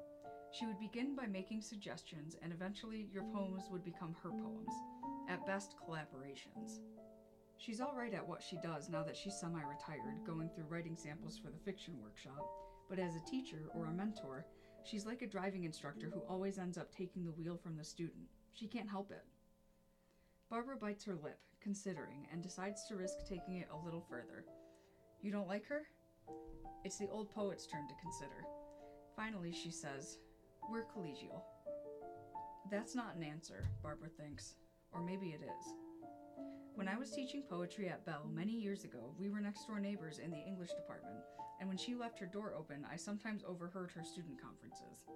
She 0.53 0.65
would 0.65 0.79
begin 0.79 1.13
by 1.13 1.25
making 1.27 1.61
suggestions, 1.61 2.37
and 2.41 2.53
eventually 2.53 3.09
your 3.11 3.23
poems 3.33 3.63
would 3.69 3.83
become 3.83 4.15
her 4.23 4.29
poems. 4.29 4.73
At 5.29 5.45
best, 5.45 5.75
collaborations. 5.85 6.79
She's 7.57 7.81
all 7.81 7.93
right 7.95 8.13
at 8.13 8.27
what 8.27 8.41
she 8.41 8.57
does 8.57 8.87
now 8.87 9.03
that 9.03 9.17
she's 9.17 9.35
semi 9.35 9.61
retired, 9.61 10.23
going 10.25 10.49
through 10.49 10.65
writing 10.69 10.95
samples 10.95 11.37
for 11.37 11.49
the 11.49 11.57
fiction 11.57 11.95
workshop, 12.01 12.47
but 12.89 12.99
as 12.99 13.15
a 13.15 13.29
teacher 13.29 13.69
or 13.73 13.87
a 13.87 13.91
mentor, 13.91 14.45
she's 14.83 15.05
like 15.05 15.23
a 15.23 15.27
driving 15.27 15.63
instructor 15.63 16.09
who 16.13 16.21
always 16.29 16.59
ends 16.59 16.77
up 16.77 16.95
taking 16.95 17.25
the 17.25 17.31
wheel 17.31 17.57
from 17.61 17.75
the 17.75 17.83
student. 17.83 18.27
She 18.53 18.67
can't 18.67 18.89
help 18.89 19.11
it. 19.11 19.25
Barbara 20.49 20.77
bites 20.77 21.03
her 21.05 21.15
lip, 21.15 21.39
considering, 21.61 22.27
and 22.31 22.41
decides 22.41 22.87
to 22.87 22.95
risk 22.95 23.17
taking 23.27 23.55
it 23.57 23.67
a 23.71 23.85
little 23.85 24.05
further. 24.07 24.45
You 25.21 25.31
don't 25.31 25.47
like 25.47 25.65
her? 25.65 25.81
It's 26.85 26.97
the 26.97 27.09
old 27.09 27.31
poet's 27.31 27.65
turn 27.65 27.87
to 27.87 28.01
consider. 28.01 28.45
Finally, 29.15 29.51
she 29.51 29.71
says, 29.71 30.19
We're 30.69 30.85
collegial. 30.85 31.41
That's 32.69 32.95
not 32.95 33.15
an 33.15 33.23
answer, 33.23 33.67
Barbara 33.81 34.09
thinks. 34.09 34.55
Or 34.93 35.01
maybe 35.01 35.29
it 35.29 35.41
is. 35.41 35.73
When 36.77 36.87
I 36.87 36.95
was 36.95 37.09
teaching 37.09 37.41
poetry 37.41 37.89
at 37.89 38.05
Bell 38.05 38.29
many 38.31 38.51
years 38.51 38.83
ago, 38.83 39.15
we 39.17 39.31
were 39.31 39.39
next 39.39 39.65
door 39.65 39.79
neighbors 39.79 40.19
in 40.19 40.29
the 40.29 40.37
English 40.37 40.69
department, 40.73 41.23
and 41.59 41.67
when 41.67 41.75
she 41.75 41.95
left 41.95 42.19
her 42.19 42.27
door 42.27 42.53
open, 42.55 42.85
I 42.87 42.97
sometimes 42.97 43.43
overheard 43.47 43.89
her 43.93 44.03
student 44.03 44.39
conferences. 44.39 45.07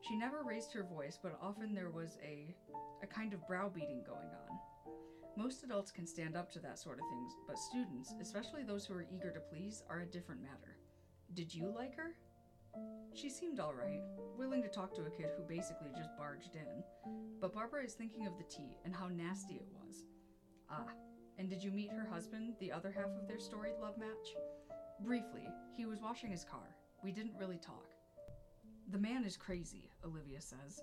She 0.00 0.16
never 0.16 0.42
raised 0.42 0.72
her 0.72 0.82
voice, 0.82 1.18
but 1.22 1.38
often 1.42 1.74
there 1.74 1.90
was 1.90 2.16
a, 2.24 2.56
a 3.02 3.06
kind 3.06 3.34
of 3.34 3.46
browbeating 3.46 4.02
going 4.06 4.30
on. 4.30 4.94
Most 5.36 5.62
adults 5.62 5.90
can 5.90 6.06
stand 6.06 6.38
up 6.38 6.50
to 6.52 6.58
that 6.60 6.78
sort 6.78 6.98
of 6.98 7.04
things, 7.10 7.32
but 7.46 7.58
students, 7.58 8.14
especially 8.18 8.62
those 8.62 8.86
who 8.86 8.94
are 8.94 9.06
eager 9.14 9.30
to 9.30 9.40
please, 9.40 9.82
are 9.90 10.00
a 10.00 10.06
different 10.06 10.40
matter. 10.40 10.78
Did 11.34 11.54
you 11.54 11.70
like 11.76 11.94
her? 11.96 12.14
She 13.12 13.28
seemed 13.28 13.60
alright, 13.60 14.00
willing 14.38 14.62
to 14.62 14.68
talk 14.68 14.94
to 14.94 15.04
a 15.04 15.10
kid 15.10 15.32
who 15.36 15.42
basically 15.42 15.90
just 15.94 16.16
barged 16.16 16.56
in. 16.56 16.82
But 17.42 17.52
Barbara 17.52 17.84
is 17.84 17.92
thinking 17.92 18.26
of 18.26 18.38
the 18.38 18.44
tea 18.44 18.78
and 18.86 18.94
how 18.94 19.08
nasty 19.08 19.56
it 19.56 19.68
was. 19.70 20.06
Ah, 20.70 20.86
and 21.38 21.48
did 21.48 21.62
you 21.62 21.70
meet 21.70 21.90
her 21.90 22.06
husband, 22.10 22.54
the 22.60 22.72
other 22.72 22.90
half 22.90 23.10
of 23.20 23.28
their 23.28 23.38
storied 23.38 23.78
love 23.80 23.98
match? 23.98 24.34
Briefly, 25.00 25.48
he 25.76 25.86
was 25.86 26.00
washing 26.00 26.30
his 26.30 26.44
car. 26.44 26.76
We 27.02 27.12
didn't 27.12 27.38
really 27.38 27.58
talk. 27.58 27.88
The 28.90 28.98
man 28.98 29.24
is 29.24 29.36
crazy, 29.36 29.90
Olivia 30.04 30.40
says. 30.40 30.80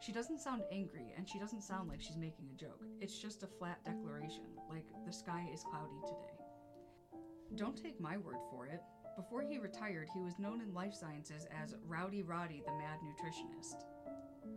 She 0.00 0.12
doesn't 0.12 0.40
sound 0.40 0.62
angry, 0.70 1.14
and 1.16 1.28
she 1.28 1.38
doesn't 1.38 1.62
sound 1.62 1.88
like 1.88 2.02
she's 2.02 2.16
making 2.16 2.50
a 2.50 2.60
joke. 2.60 2.84
It's 3.00 3.18
just 3.18 3.42
a 3.42 3.46
flat 3.46 3.82
declaration, 3.84 4.44
like 4.68 4.86
the 5.06 5.12
sky 5.12 5.48
is 5.52 5.64
cloudy 5.64 6.00
today. 6.06 6.34
Don't 7.56 7.80
take 7.80 8.00
my 8.00 8.16
word 8.16 8.36
for 8.50 8.66
it. 8.66 8.82
Before 9.16 9.42
he 9.42 9.58
retired, 9.58 10.08
he 10.12 10.20
was 10.20 10.38
known 10.38 10.60
in 10.60 10.74
life 10.74 10.92
sciences 10.92 11.46
as 11.62 11.76
Rowdy 11.86 12.22
Roddy 12.22 12.62
the 12.66 12.72
Mad 12.72 12.98
Nutritionist. 13.04 13.84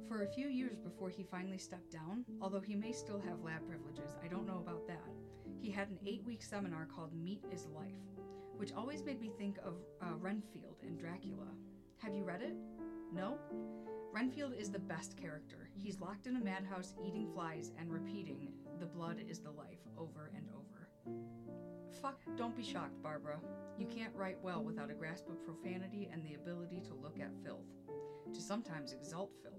For 0.08 0.24
a 0.24 0.27
few 0.27 0.48
years 0.48 0.77
before 0.79 1.10
he 1.10 1.24
finally 1.24 1.58
stepped 1.58 1.91
down, 1.91 2.25
although 2.41 2.60
he 2.60 2.75
may 2.75 2.91
still 2.91 3.20
have 3.20 3.44
lab 3.44 3.67
privileges, 3.67 4.15
I 4.24 4.27
don't 4.27 4.48
know 4.48 4.63
about 4.65 4.88
that, 4.88 5.03
he 5.60 5.70
had 5.70 5.89
an 5.89 6.00
eight 6.06 6.24
week 6.25 6.41
seminar 6.41 6.86
called 6.86 7.13
Meat 7.13 7.44
is 7.51 7.67
Life, 7.75 8.01
which 8.56 8.74
always 8.74 9.03
made 9.03 9.20
me 9.20 9.32
think 9.38 9.58
of 9.63 9.75
uh, 10.01 10.15
Renfield 10.20 10.77
in 10.84 10.98
Dracula. 10.98 11.48
Have 11.98 12.13
you 12.13 12.24
read 12.24 12.41
it? 12.41 12.56
No? 13.13 13.38
Renfield 14.13 14.53
is 14.53 14.72
the 14.72 14.79
best 14.79 15.17
character. 15.17 15.70
He's 15.75 16.00
locked 16.00 16.27
in 16.27 16.38
a 16.38 16.44
madhouse 16.44 16.94
eating 17.06 17.29
flies 17.34 17.72
and 17.77 17.91
repeating, 17.91 18.50
the 18.79 18.86
blood 18.86 19.22
is 19.27 19.39
the 19.39 19.51
life, 19.51 19.79
over 19.98 20.32
and 20.36 20.48
over. 20.50 20.88
Fuck, 22.01 22.22
don't 22.36 22.56
be 22.56 22.63
shocked, 22.63 23.01
Barbara. 23.01 23.39
You 23.77 23.86
can't 23.86 24.15
write 24.15 24.38
well 24.41 24.63
without 24.63 24.89
a 24.89 24.96
grasp 24.96 25.29
of 25.29 25.44
profanity 25.46 26.10
and 26.12 26.24
the 26.24 26.36
ability 26.36 26.82
to 26.88 26.94
look 26.94 27.20
at 27.20 27.36
filth, 27.44 27.65
to 28.34 28.41
sometimes 28.41 28.94
exalt 28.94 29.32
filth. 29.44 29.53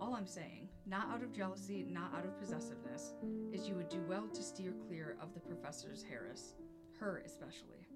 All 0.00 0.14
I'm 0.14 0.26
saying, 0.26 0.68
not 0.86 1.08
out 1.10 1.22
of 1.22 1.32
jealousy, 1.32 1.86
not 1.88 2.14
out 2.14 2.24
of 2.24 2.38
possessiveness, 2.38 3.14
is 3.52 3.68
you 3.68 3.74
would 3.76 3.88
do 3.88 4.02
well 4.08 4.28
to 4.28 4.42
steer 4.42 4.72
clear 4.86 5.16
of 5.20 5.32
the 5.34 5.40
professor's 5.40 6.04
Harris, 6.08 6.54
her 6.98 7.22
especially. 7.24 7.86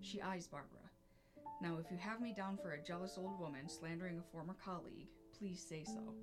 She 0.00 0.22
eyes 0.22 0.46
Barbara. 0.46 0.78
Now, 1.60 1.78
if 1.78 1.90
you 1.90 1.98
have 1.98 2.20
me 2.20 2.32
down 2.32 2.56
for 2.56 2.72
a 2.72 2.82
jealous 2.82 3.18
old 3.18 3.38
woman 3.38 3.68
slandering 3.68 4.18
a 4.18 4.32
former 4.32 4.54
colleague, 4.64 5.08
please 5.36 5.62
say 5.66 5.84
so. 5.84 6.14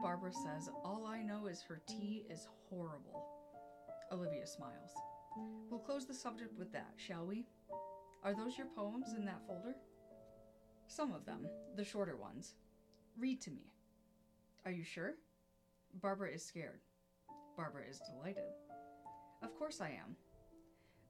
Barbara 0.00 0.32
says, 0.32 0.68
All 0.84 1.06
I 1.06 1.22
know 1.22 1.46
is 1.46 1.62
her 1.62 1.80
tea 1.86 2.24
is 2.30 2.48
horrible. 2.68 3.24
Olivia 4.12 4.46
smiles. 4.46 4.92
We'll 5.70 5.80
close 5.80 6.06
the 6.06 6.14
subject 6.14 6.58
with 6.58 6.72
that, 6.72 6.94
shall 6.96 7.26
we? 7.26 7.46
Are 8.24 8.34
those 8.34 8.56
your 8.58 8.68
poems 8.74 9.12
in 9.16 9.24
that 9.26 9.46
folder? 9.46 9.76
Some 10.88 11.12
of 11.12 11.26
them, 11.26 11.48
the 11.76 11.84
shorter 11.84 12.16
ones. 12.16 12.54
Read 13.18 13.40
to 13.42 13.50
me. 13.50 13.72
Are 14.66 14.72
you 14.72 14.82
sure? 14.82 15.14
Barbara 16.02 16.32
is 16.32 16.44
scared. 16.44 16.80
Barbara 17.56 17.82
is 17.88 18.00
delighted. 18.00 18.50
Of 19.40 19.56
course 19.56 19.80
I 19.80 19.90
am. 19.90 20.16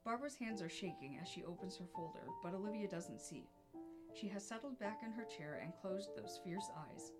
Barbara's 0.04 0.34
hands 0.34 0.60
are 0.60 0.68
shaking 0.68 1.18
as 1.22 1.26
she 1.26 1.42
opens 1.42 1.74
her 1.78 1.86
folder, 1.94 2.28
but 2.42 2.52
Olivia 2.52 2.86
doesn't 2.86 3.22
see. 3.22 3.48
She 4.12 4.28
has 4.28 4.46
settled 4.46 4.78
back 4.78 5.00
in 5.02 5.10
her 5.10 5.24
chair 5.24 5.58
and 5.62 5.72
closed 5.80 6.10
those 6.14 6.38
fierce 6.44 6.68
eyes. 6.76 7.12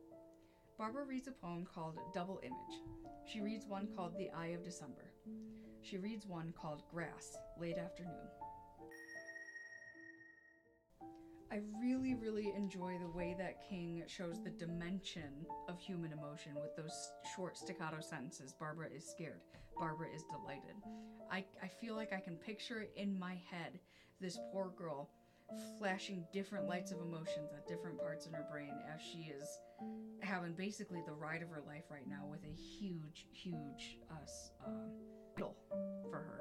Barbara 0.77 1.05
reads 1.07 1.27
a 1.27 1.33
poem 1.33 1.67
called 1.75 1.99
Double 2.13 2.39
Image. 2.43 2.83
She 3.25 3.41
reads 3.41 3.65
one 3.65 3.89
called 3.97 4.19
The 4.19 4.29
Eye 4.37 4.49
of 4.49 4.63
December. 4.63 5.13
She 5.81 5.97
reads 5.97 6.27
one 6.27 6.53
called 6.53 6.83
Grass, 6.93 7.39
Late 7.59 7.79
Afternoon. 7.79 8.29
I 11.53 11.61
really, 11.81 12.15
really 12.15 12.53
enjoy 12.57 12.99
the 12.99 13.09
way 13.09 13.35
that 13.39 13.69
King 13.69 14.03
shows 14.09 14.43
the 14.43 14.51
dimension 14.51 15.47
of 15.69 15.79
human 15.79 16.13
emotion 16.13 16.55
with 16.55 16.75
those 16.77 17.13
short 17.35 17.57
staccato 17.57 18.01
sentences. 18.01 18.53
Barbara 18.59 18.89
is 18.95 19.05
scared. 19.09 19.41
Barbara 19.79 20.09
is 20.15 20.25
delighted. 20.25 20.75
I, 21.31 21.45
I 21.63 21.69
feel 21.69 21.95
like 21.95 22.13
I 22.13 22.21
can 22.21 22.37
picture 22.37 22.81
it 22.81 22.93
in 22.97 23.19
my 23.19 23.41
head 23.51 23.79
this 24.21 24.39
poor 24.53 24.73
girl 24.77 25.11
flashing 25.79 26.25
different 26.33 26.67
lights 26.67 26.91
of 26.91 26.99
emotions 26.99 27.53
at 27.55 27.69
different 27.69 28.01
parts 28.01 28.27
in 28.27 28.33
her 28.33 28.47
brain 28.51 28.73
as 28.93 29.01
she 29.01 29.31
is 29.31 29.47
having 30.21 30.53
basically 30.55 31.03
the 31.07 31.13
ride 31.13 31.43
of 31.43 31.49
her 31.49 31.63
life 31.67 31.85
right 31.91 32.09
now 32.09 32.27
with 32.29 32.43
a 32.43 32.53
huge, 32.53 33.27
huge 33.31 33.99
uh, 34.11 34.69
uh, 34.69 35.47
for 36.11 36.17
her. 36.17 36.41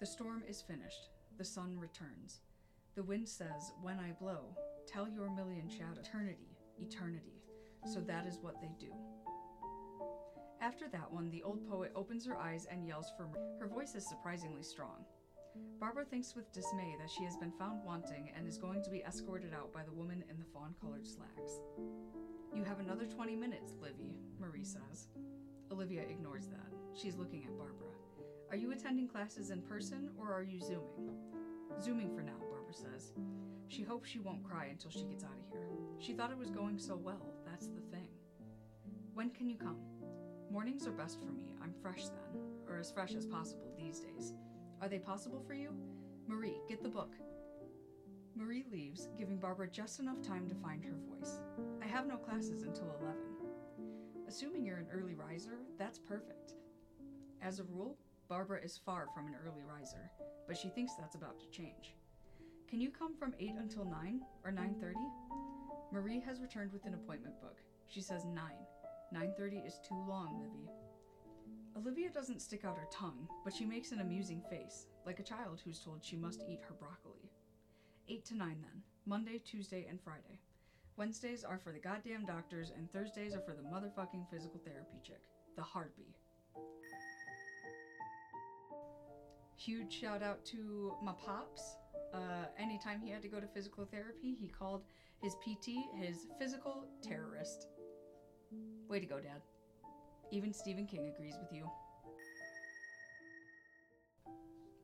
The 0.00 0.06
storm 0.06 0.42
is 0.48 0.62
finished. 0.62 1.10
The 1.38 1.44
sun 1.44 1.78
returns. 1.78 2.40
The 2.96 3.04
wind 3.04 3.28
says, 3.28 3.72
When 3.80 4.00
I 4.00 4.10
blow, 4.20 4.56
tell 4.88 5.08
your 5.08 5.30
million 5.30 5.68
shadows 5.68 6.04
eternity, 6.04 6.58
eternity. 6.80 7.44
So 7.86 8.00
that 8.00 8.26
is 8.26 8.40
what 8.42 8.60
they 8.60 8.74
do. 8.80 8.92
After 10.60 10.88
that 10.88 11.12
one, 11.12 11.30
the 11.30 11.44
old 11.44 11.64
poet 11.70 11.92
opens 11.94 12.26
her 12.26 12.36
eyes 12.36 12.66
and 12.68 12.84
yells 12.84 13.12
for 13.16 13.28
Her 13.60 13.68
voice 13.68 13.94
is 13.94 14.08
surprisingly 14.08 14.64
strong. 14.64 15.04
Barbara 15.78 16.04
thinks 16.06 16.34
with 16.34 16.52
dismay 16.52 16.96
that 16.98 17.08
she 17.08 17.22
has 17.22 17.36
been 17.36 17.52
found 17.52 17.84
wanting 17.84 18.32
and 18.36 18.48
is 18.48 18.58
going 18.58 18.82
to 18.82 18.90
be 18.90 19.04
escorted 19.04 19.54
out 19.54 19.72
by 19.72 19.84
the 19.84 19.92
woman 19.92 20.24
in 20.28 20.40
the 20.40 20.46
fawn 20.52 20.74
colored 20.80 21.06
slacks. 21.06 21.60
You 22.52 22.64
have 22.64 22.80
another 22.80 23.06
20 23.06 23.36
minutes, 23.36 23.74
Livy, 23.80 24.16
Marie 24.40 24.64
says. 24.64 25.06
Olivia 25.70 26.02
ignores 26.02 26.48
that. 26.48 26.74
She's 27.00 27.14
looking 27.14 27.44
at 27.44 27.56
Barbara. 27.56 27.94
Are 28.50 28.56
you 28.56 28.72
attending 28.72 29.08
classes 29.08 29.50
in 29.50 29.60
person 29.60 30.08
or 30.18 30.32
are 30.32 30.42
you 30.42 30.58
Zooming? 30.58 31.10
Zooming 31.82 32.14
for 32.14 32.22
now, 32.22 32.38
Barbara 32.50 32.72
says. 32.72 33.12
She 33.68 33.82
hopes 33.82 34.08
she 34.08 34.20
won't 34.20 34.42
cry 34.42 34.68
until 34.70 34.90
she 34.90 35.04
gets 35.04 35.22
out 35.22 35.36
of 35.38 35.52
here. 35.52 35.68
She 35.98 36.14
thought 36.14 36.30
it 36.30 36.38
was 36.38 36.48
going 36.50 36.78
so 36.78 36.96
well, 36.96 37.34
that's 37.44 37.66
the 37.66 37.82
thing. 37.92 38.08
When 39.12 39.28
can 39.30 39.50
you 39.50 39.56
come? 39.56 39.76
Mornings 40.50 40.86
are 40.86 40.92
best 40.92 41.20
for 41.20 41.30
me. 41.30 41.52
I'm 41.62 41.74
fresh 41.82 42.04
then, 42.04 42.40
or 42.66 42.78
as 42.78 42.90
fresh 42.90 43.14
as 43.14 43.26
possible 43.26 43.70
these 43.76 44.00
days. 44.00 44.32
Are 44.80 44.88
they 44.88 44.98
possible 44.98 45.44
for 45.46 45.52
you? 45.52 45.74
Marie, 46.26 46.56
get 46.70 46.82
the 46.82 46.88
book. 46.88 47.12
Marie 48.34 48.64
leaves, 48.72 49.10
giving 49.18 49.36
Barbara 49.36 49.68
just 49.68 50.00
enough 50.00 50.22
time 50.22 50.48
to 50.48 50.54
find 50.54 50.82
her 50.84 50.94
voice. 51.14 51.40
I 51.82 51.86
have 51.86 52.06
no 52.06 52.16
classes 52.16 52.62
until 52.62 52.96
11. 53.02 53.18
Assuming 54.26 54.64
you're 54.64 54.78
an 54.78 54.88
early 54.90 55.14
riser, 55.14 55.58
that's 55.78 55.98
perfect. 55.98 56.54
As 57.42 57.58
a 57.58 57.64
rule, 57.64 57.98
Barbara 58.28 58.60
is 58.62 58.76
far 58.76 59.06
from 59.14 59.26
an 59.26 59.36
early 59.42 59.62
riser, 59.62 60.10
but 60.46 60.56
she 60.56 60.68
thinks 60.68 60.92
that's 60.94 61.14
about 61.14 61.40
to 61.40 61.48
change. 61.48 61.94
Can 62.68 62.78
you 62.78 62.90
come 62.90 63.16
from 63.16 63.34
8 63.38 63.54
until 63.58 63.86
9 63.86 64.20
or 64.44 64.52
9:30? 64.52 64.94
Marie 65.90 66.20
has 66.20 66.42
returned 66.42 66.70
with 66.70 66.84
an 66.84 66.92
appointment 66.92 67.40
book. 67.40 67.62
She 67.86 68.02
says 68.02 68.26
9. 68.26 68.66
9:30 69.14 69.66
is 69.66 69.80
too 69.80 69.98
long, 70.06 70.38
Livy. 70.42 70.68
Olivia 71.74 72.10
doesn't 72.10 72.42
stick 72.42 72.66
out 72.66 72.76
her 72.76 72.88
tongue, 72.92 73.26
but 73.44 73.54
she 73.54 73.64
makes 73.64 73.92
an 73.92 74.00
amusing 74.00 74.42
face, 74.50 74.88
like 75.06 75.20
a 75.20 75.30
child 75.34 75.62
who's 75.64 75.80
told 75.80 76.04
she 76.04 76.16
must 76.16 76.44
eat 76.46 76.60
her 76.60 76.74
broccoli. 76.74 77.30
8 78.08 78.26
to 78.26 78.36
9 78.36 78.60
then, 78.60 78.82
Monday, 79.06 79.38
Tuesday, 79.38 79.86
and 79.86 79.98
Friday. 80.02 80.38
Wednesdays 80.96 81.44
are 81.44 81.58
for 81.58 81.72
the 81.72 81.78
goddamn 81.78 82.26
doctors, 82.26 82.72
and 82.76 82.92
Thursdays 82.92 83.34
are 83.34 83.40
for 83.40 83.54
the 83.54 83.62
motherfucking 83.62 84.28
physical 84.28 84.60
therapy 84.60 85.00
chick, 85.02 85.22
the 85.56 85.62
Hardbee. 85.62 86.14
Huge 89.58 89.92
shout 89.92 90.22
out 90.22 90.44
to 90.46 90.94
my 91.02 91.12
pops. 91.12 91.76
Uh, 92.14 92.46
anytime 92.56 93.00
he 93.00 93.10
had 93.10 93.20
to 93.22 93.28
go 93.28 93.40
to 93.40 93.46
physical 93.48 93.84
therapy, 93.84 94.36
he 94.40 94.48
called 94.48 94.84
his 95.20 95.34
PT 95.34 95.70
his 96.00 96.28
physical 96.38 96.86
terrorist. 97.02 97.66
Way 98.88 99.00
to 99.00 99.06
go, 99.06 99.18
Dad. 99.18 99.42
Even 100.30 100.52
Stephen 100.52 100.86
King 100.86 101.10
agrees 101.12 101.34
with 101.40 101.52
you. 101.52 101.68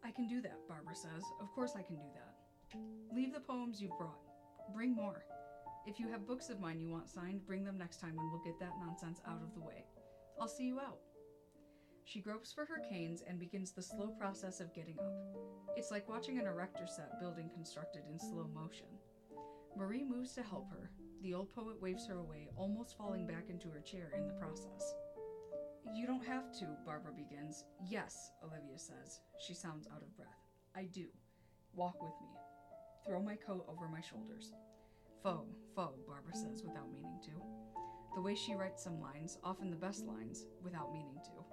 I 0.04 0.10
can 0.10 0.26
do 0.26 0.42
that, 0.42 0.58
Barbara 0.68 0.96
says. 0.96 1.22
Of 1.40 1.52
course 1.54 1.74
I 1.76 1.82
can 1.82 1.96
do 1.96 2.08
that. 2.14 2.78
Leave 3.14 3.32
the 3.32 3.40
poems 3.40 3.80
you've 3.80 3.96
brought. 3.96 4.18
Bring 4.74 4.94
more. 4.94 5.24
If 5.86 6.00
you 6.00 6.08
have 6.08 6.26
books 6.26 6.50
of 6.50 6.60
mine 6.60 6.80
you 6.80 6.88
want 6.88 7.08
signed, 7.08 7.46
bring 7.46 7.64
them 7.64 7.78
next 7.78 8.00
time 8.00 8.18
and 8.18 8.32
we'll 8.32 8.42
get 8.42 8.58
that 8.58 8.72
nonsense 8.84 9.20
out 9.26 9.40
of 9.40 9.54
the 9.54 9.60
way. 9.60 9.84
I'll 10.40 10.48
see 10.48 10.64
you 10.64 10.80
out. 10.80 10.98
She 12.04 12.20
gropes 12.20 12.52
for 12.52 12.66
her 12.66 12.82
canes 12.88 13.22
and 13.26 13.38
begins 13.38 13.72
the 13.72 13.82
slow 13.82 14.08
process 14.08 14.60
of 14.60 14.74
getting 14.74 14.98
up. 15.00 15.14
It's 15.76 15.90
like 15.90 16.08
watching 16.08 16.38
an 16.38 16.46
erector 16.46 16.86
set 16.86 17.18
building 17.18 17.50
constructed 17.54 18.02
in 18.10 18.18
slow 18.18 18.48
motion. 18.54 18.86
Marie 19.76 20.04
moves 20.04 20.32
to 20.34 20.42
help 20.42 20.70
her. 20.70 20.90
The 21.22 21.32
old 21.32 21.52
poet 21.54 21.80
waves 21.80 22.06
her 22.06 22.18
away, 22.18 22.48
almost 22.56 22.98
falling 22.98 23.26
back 23.26 23.48
into 23.48 23.70
her 23.70 23.80
chair 23.80 24.12
in 24.16 24.28
the 24.28 24.34
process. 24.34 24.94
You 25.94 26.06
don't 26.06 26.26
have 26.26 26.52
to, 26.58 26.66
Barbara 26.84 27.12
begins. 27.12 27.64
Yes, 27.88 28.30
Olivia 28.42 28.78
says. 28.78 29.20
She 29.38 29.54
sounds 29.54 29.88
out 29.92 30.02
of 30.02 30.16
breath. 30.16 30.28
I 30.76 30.84
do. 30.84 31.06
Walk 31.74 32.02
with 32.02 32.14
me. 32.20 32.28
Throw 33.06 33.22
my 33.22 33.36
coat 33.36 33.64
over 33.68 33.88
my 33.88 34.00
shoulders. 34.00 34.52
Foe, 35.22 35.46
foe, 35.74 35.94
Barbara 36.06 36.34
says 36.34 36.62
without 36.62 36.92
meaning 36.92 37.18
to. 37.24 37.30
The 38.14 38.22
way 38.22 38.34
she 38.34 38.54
writes 38.54 38.84
some 38.84 39.00
lines, 39.00 39.38
often 39.42 39.70
the 39.70 39.76
best 39.76 40.04
lines, 40.04 40.46
without 40.62 40.92
meaning 40.92 41.18
to. 41.24 41.43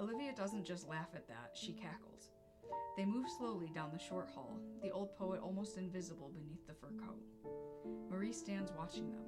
Olivia 0.00 0.32
doesn't 0.32 0.64
just 0.64 0.88
laugh 0.88 1.08
at 1.14 1.28
that, 1.28 1.50
she 1.54 1.72
cackles. 1.72 2.30
They 2.96 3.04
move 3.04 3.26
slowly 3.38 3.70
down 3.74 3.90
the 3.92 3.98
short 3.98 4.28
hall, 4.34 4.58
the 4.82 4.90
old 4.90 5.16
poet 5.16 5.40
almost 5.42 5.78
invisible 5.78 6.30
beneath 6.34 6.66
the 6.66 6.74
fur 6.74 6.92
coat. 6.98 7.22
Marie 8.10 8.32
stands 8.32 8.72
watching 8.76 9.10
them, 9.10 9.24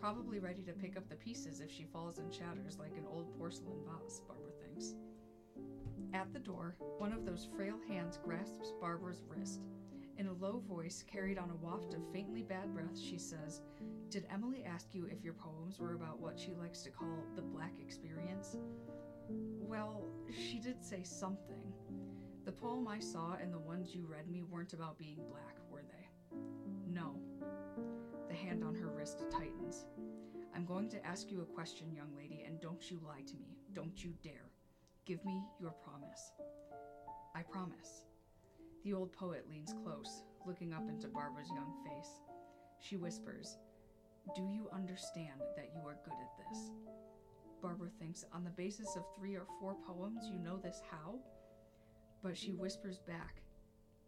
probably 0.00 0.38
ready 0.38 0.62
to 0.62 0.72
pick 0.72 0.96
up 0.96 1.08
the 1.08 1.16
pieces 1.16 1.60
if 1.60 1.70
she 1.70 1.84
falls 1.84 2.18
and 2.18 2.32
shatters 2.32 2.78
like 2.78 2.96
an 2.96 3.06
old 3.10 3.36
porcelain 3.38 3.78
vase, 3.84 4.20
Barbara 4.26 4.52
thinks. 4.60 4.94
At 6.12 6.32
the 6.32 6.38
door, 6.38 6.76
one 6.98 7.12
of 7.12 7.26
those 7.26 7.48
frail 7.56 7.78
hands 7.88 8.18
grasps 8.22 8.72
Barbara's 8.80 9.22
wrist. 9.28 9.60
In 10.16 10.28
a 10.28 10.32
low 10.32 10.62
voice, 10.68 11.02
carried 11.10 11.38
on 11.38 11.50
a 11.50 11.64
waft 11.64 11.92
of 11.94 12.12
faintly 12.12 12.42
bad 12.42 12.72
breath, 12.72 12.96
she 12.96 13.18
says, 13.18 13.62
Did 14.10 14.26
Emily 14.32 14.64
ask 14.64 14.94
you 14.94 15.06
if 15.06 15.24
your 15.24 15.34
poems 15.34 15.80
were 15.80 15.94
about 15.94 16.20
what 16.20 16.38
she 16.38 16.52
likes 16.52 16.82
to 16.82 16.90
call 16.90 17.24
the 17.34 17.42
black 17.42 17.72
experience? 17.80 18.56
Well, 19.68 20.04
she 20.30 20.58
did 20.58 20.84
say 20.84 21.02
something. 21.02 21.72
The 22.44 22.52
poem 22.52 22.86
I 22.86 22.98
saw 22.98 23.36
and 23.40 23.52
the 23.52 23.58
ones 23.58 23.94
you 23.94 24.06
read 24.06 24.28
me 24.28 24.42
weren't 24.42 24.74
about 24.74 24.98
being 24.98 25.20
black, 25.28 25.56
were 25.70 25.82
they? 25.82 26.36
No. 26.86 27.16
The 28.28 28.34
hand 28.34 28.62
on 28.62 28.74
her 28.74 28.88
wrist 28.88 29.24
tightens. 29.30 29.86
I'm 30.54 30.66
going 30.66 30.90
to 30.90 31.06
ask 31.06 31.30
you 31.30 31.40
a 31.40 31.54
question, 31.54 31.94
young 31.94 32.14
lady, 32.16 32.44
and 32.46 32.60
don't 32.60 32.90
you 32.90 33.00
lie 33.06 33.22
to 33.26 33.36
me. 33.36 33.56
Don't 33.72 34.04
you 34.04 34.12
dare. 34.22 34.50
Give 35.06 35.24
me 35.24 35.42
your 35.58 35.72
promise. 35.72 36.32
I 37.34 37.42
promise. 37.42 38.04
The 38.84 38.92
old 38.92 39.12
poet 39.12 39.46
leans 39.50 39.74
close, 39.82 40.24
looking 40.46 40.74
up 40.74 40.88
into 40.88 41.08
Barbara's 41.08 41.48
young 41.48 41.72
face. 41.84 42.20
She 42.80 42.96
whispers, 42.96 43.56
Do 44.36 44.42
you 44.42 44.68
understand 44.72 45.40
that 45.56 45.70
you 45.74 45.80
are 45.88 45.96
good 46.04 46.12
at 46.12 46.50
this? 46.50 46.70
Barbara 47.64 47.88
thinks, 47.98 48.26
on 48.30 48.44
the 48.44 48.50
basis 48.50 48.94
of 48.94 49.04
three 49.16 49.34
or 49.36 49.46
four 49.58 49.74
poems, 49.86 50.28
you 50.30 50.38
know 50.38 50.58
this 50.58 50.82
how? 50.90 51.14
But 52.22 52.36
she 52.36 52.52
whispers 52.52 52.98
back, 52.98 53.40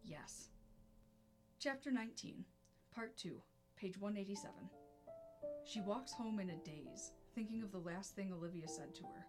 Yes. 0.04 0.50
Chapter 1.58 1.90
19, 1.90 2.44
Part 2.94 3.16
2, 3.16 3.40
page 3.78 3.98
187. 3.98 4.52
She 5.64 5.80
walks 5.80 6.12
home 6.12 6.38
in 6.38 6.50
a 6.50 6.56
daze, 6.56 7.12
thinking 7.34 7.62
of 7.62 7.72
the 7.72 7.78
last 7.78 8.14
thing 8.14 8.30
Olivia 8.30 8.68
said 8.68 8.94
to 8.94 9.04
her. 9.04 9.26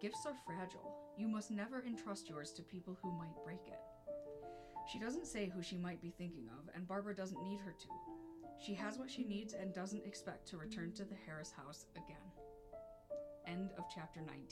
Gifts 0.00 0.24
are 0.24 0.36
fragile. 0.46 0.94
You 1.18 1.26
must 1.26 1.50
never 1.50 1.82
entrust 1.84 2.28
yours 2.28 2.52
to 2.52 2.62
people 2.62 2.96
who 3.02 3.10
might 3.18 3.44
break 3.44 3.66
it. 3.66 3.80
She 4.92 5.00
doesn't 5.00 5.26
say 5.26 5.50
who 5.52 5.64
she 5.64 5.78
might 5.78 6.00
be 6.00 6.14
thinking 6.16 6.48
of, 6.60 6.72
and 6.76 6.86
Barbara 6.86 7.16
doesn't 7.16 7.42
need 7.42 7.58
her 7.58 7.72
to. 7.72 7.88
She 8.64 8.74
has 8.74 8.98
what 8.98 9.10
she 9.10 9.24
needs 9.24 9.52
and 9.52 9.74
doesn't 9.74 10.06
expect 10.06 10.46
to 10.48 10.58
return 10.58 10.92
to 10.92 11.04
the 11.04 11.16
Harris 11.26 11.50
house 11.50 11.86
again. 11.96 12.37
End 13.50 13.70
of 13.78 13.84
chapter 13.94 14.20
19. 14.20 14.46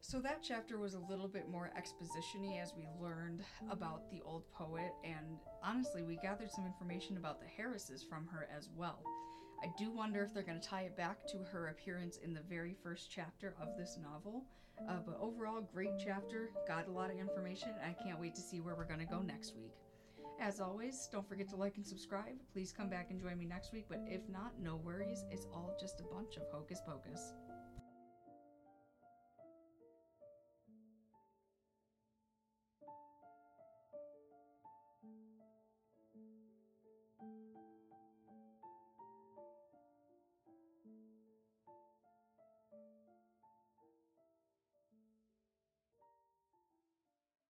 So 0.00 0.20
that 0.20 0.42
chapter 0.42 0.78
was 0.78 0.94
a 0.94 1.10
little 1.10 1.28
bit 1.28 1.50
more 1.50 1.70
exposition-y 1.76 2.58
as 2.62 2.72
we 2.76 2.86
learned 3.00 3.42
about 3.70 4.10
the 4.10 4.22
old 4.24 4.50
poet, 4.52 4.92
and 5.04 5.38
honestly, 5.62 6.02
we 6.02 6.16
gathered 6.16 6.50
some 6.50 6.66
information 6.66 7.16
about 7.16 7.40
the 7.40 7.46
Harrises 7.46 8.02
from 8.02 8.26
her 8.28 8.48
as 8.56 8.70
well. 8.74 9.02
I 9.62 9.66
do 9.76 9.90
wonder 9.90 10.22
if 10.22 10.32
they're 10.32 10.44
going 10.44 10.60
to 10.60 10.68
tie 10.68 10.82
it 10.82 10.96
back 10.96 11.26
to 11.28 11.38
her 11.52 11.68
appearance 11.68 12.18
in 12.18 12.32
the 12.32 12.42
very 12.48 12.74
first 12.82 13.10
chapter 13.10 13.54
of 13.60 13.76
this 13.76 13.98
novel. 14.00 14.44
Uh, 14.88 14.98
but 15.04 15.18
overall, 15.20 15.60
great 15.60 15.94
chapter, 16.02 16.50
got 16.66 16.88
a 16.88 16.92
lot 16.92 17.10
of 17.10 17.18
information, 17.18 17.70
I 17.84 17.92
can't 18.02 18.20
wait 18.20 18.34
to 18.36 18.40
see 18.40 18.60
where 18.60 18.76
we're 18.76 18.84
going 18.84 19.00
to 19.00 19.06
go 19.06 19.20
next 19.20 19.56
week. 19.56 19.74
As 20.40 20.60
always, 20.60 21.08
don't 21.10 21.28
forget 21.28 21.48
to 21.48 21.56
like 21.56 21.76
and 21.76 21.86
subscribe. 21.86 22.36
Please 22.52 22.72
come 22.72 22.88
back 22.88 23.10
and 23.10 23.20
join 23.20 23.36
me 23.38 23.44
next 23.44 23.72
week, 23.72 23.86
but 23.88 24.00
if 24.06 24.28
not, 24.28 24.52
no 24.62 24.76
worries. 24.76 25.24
It's 25.32 25.46
all 25.52 25.76
just 25.80 26.00
a 26.00 26.14
bunch 26.14 26.36
of 26.36 26.44
hocus 26.52 26.80
pocus. 26.86 27.34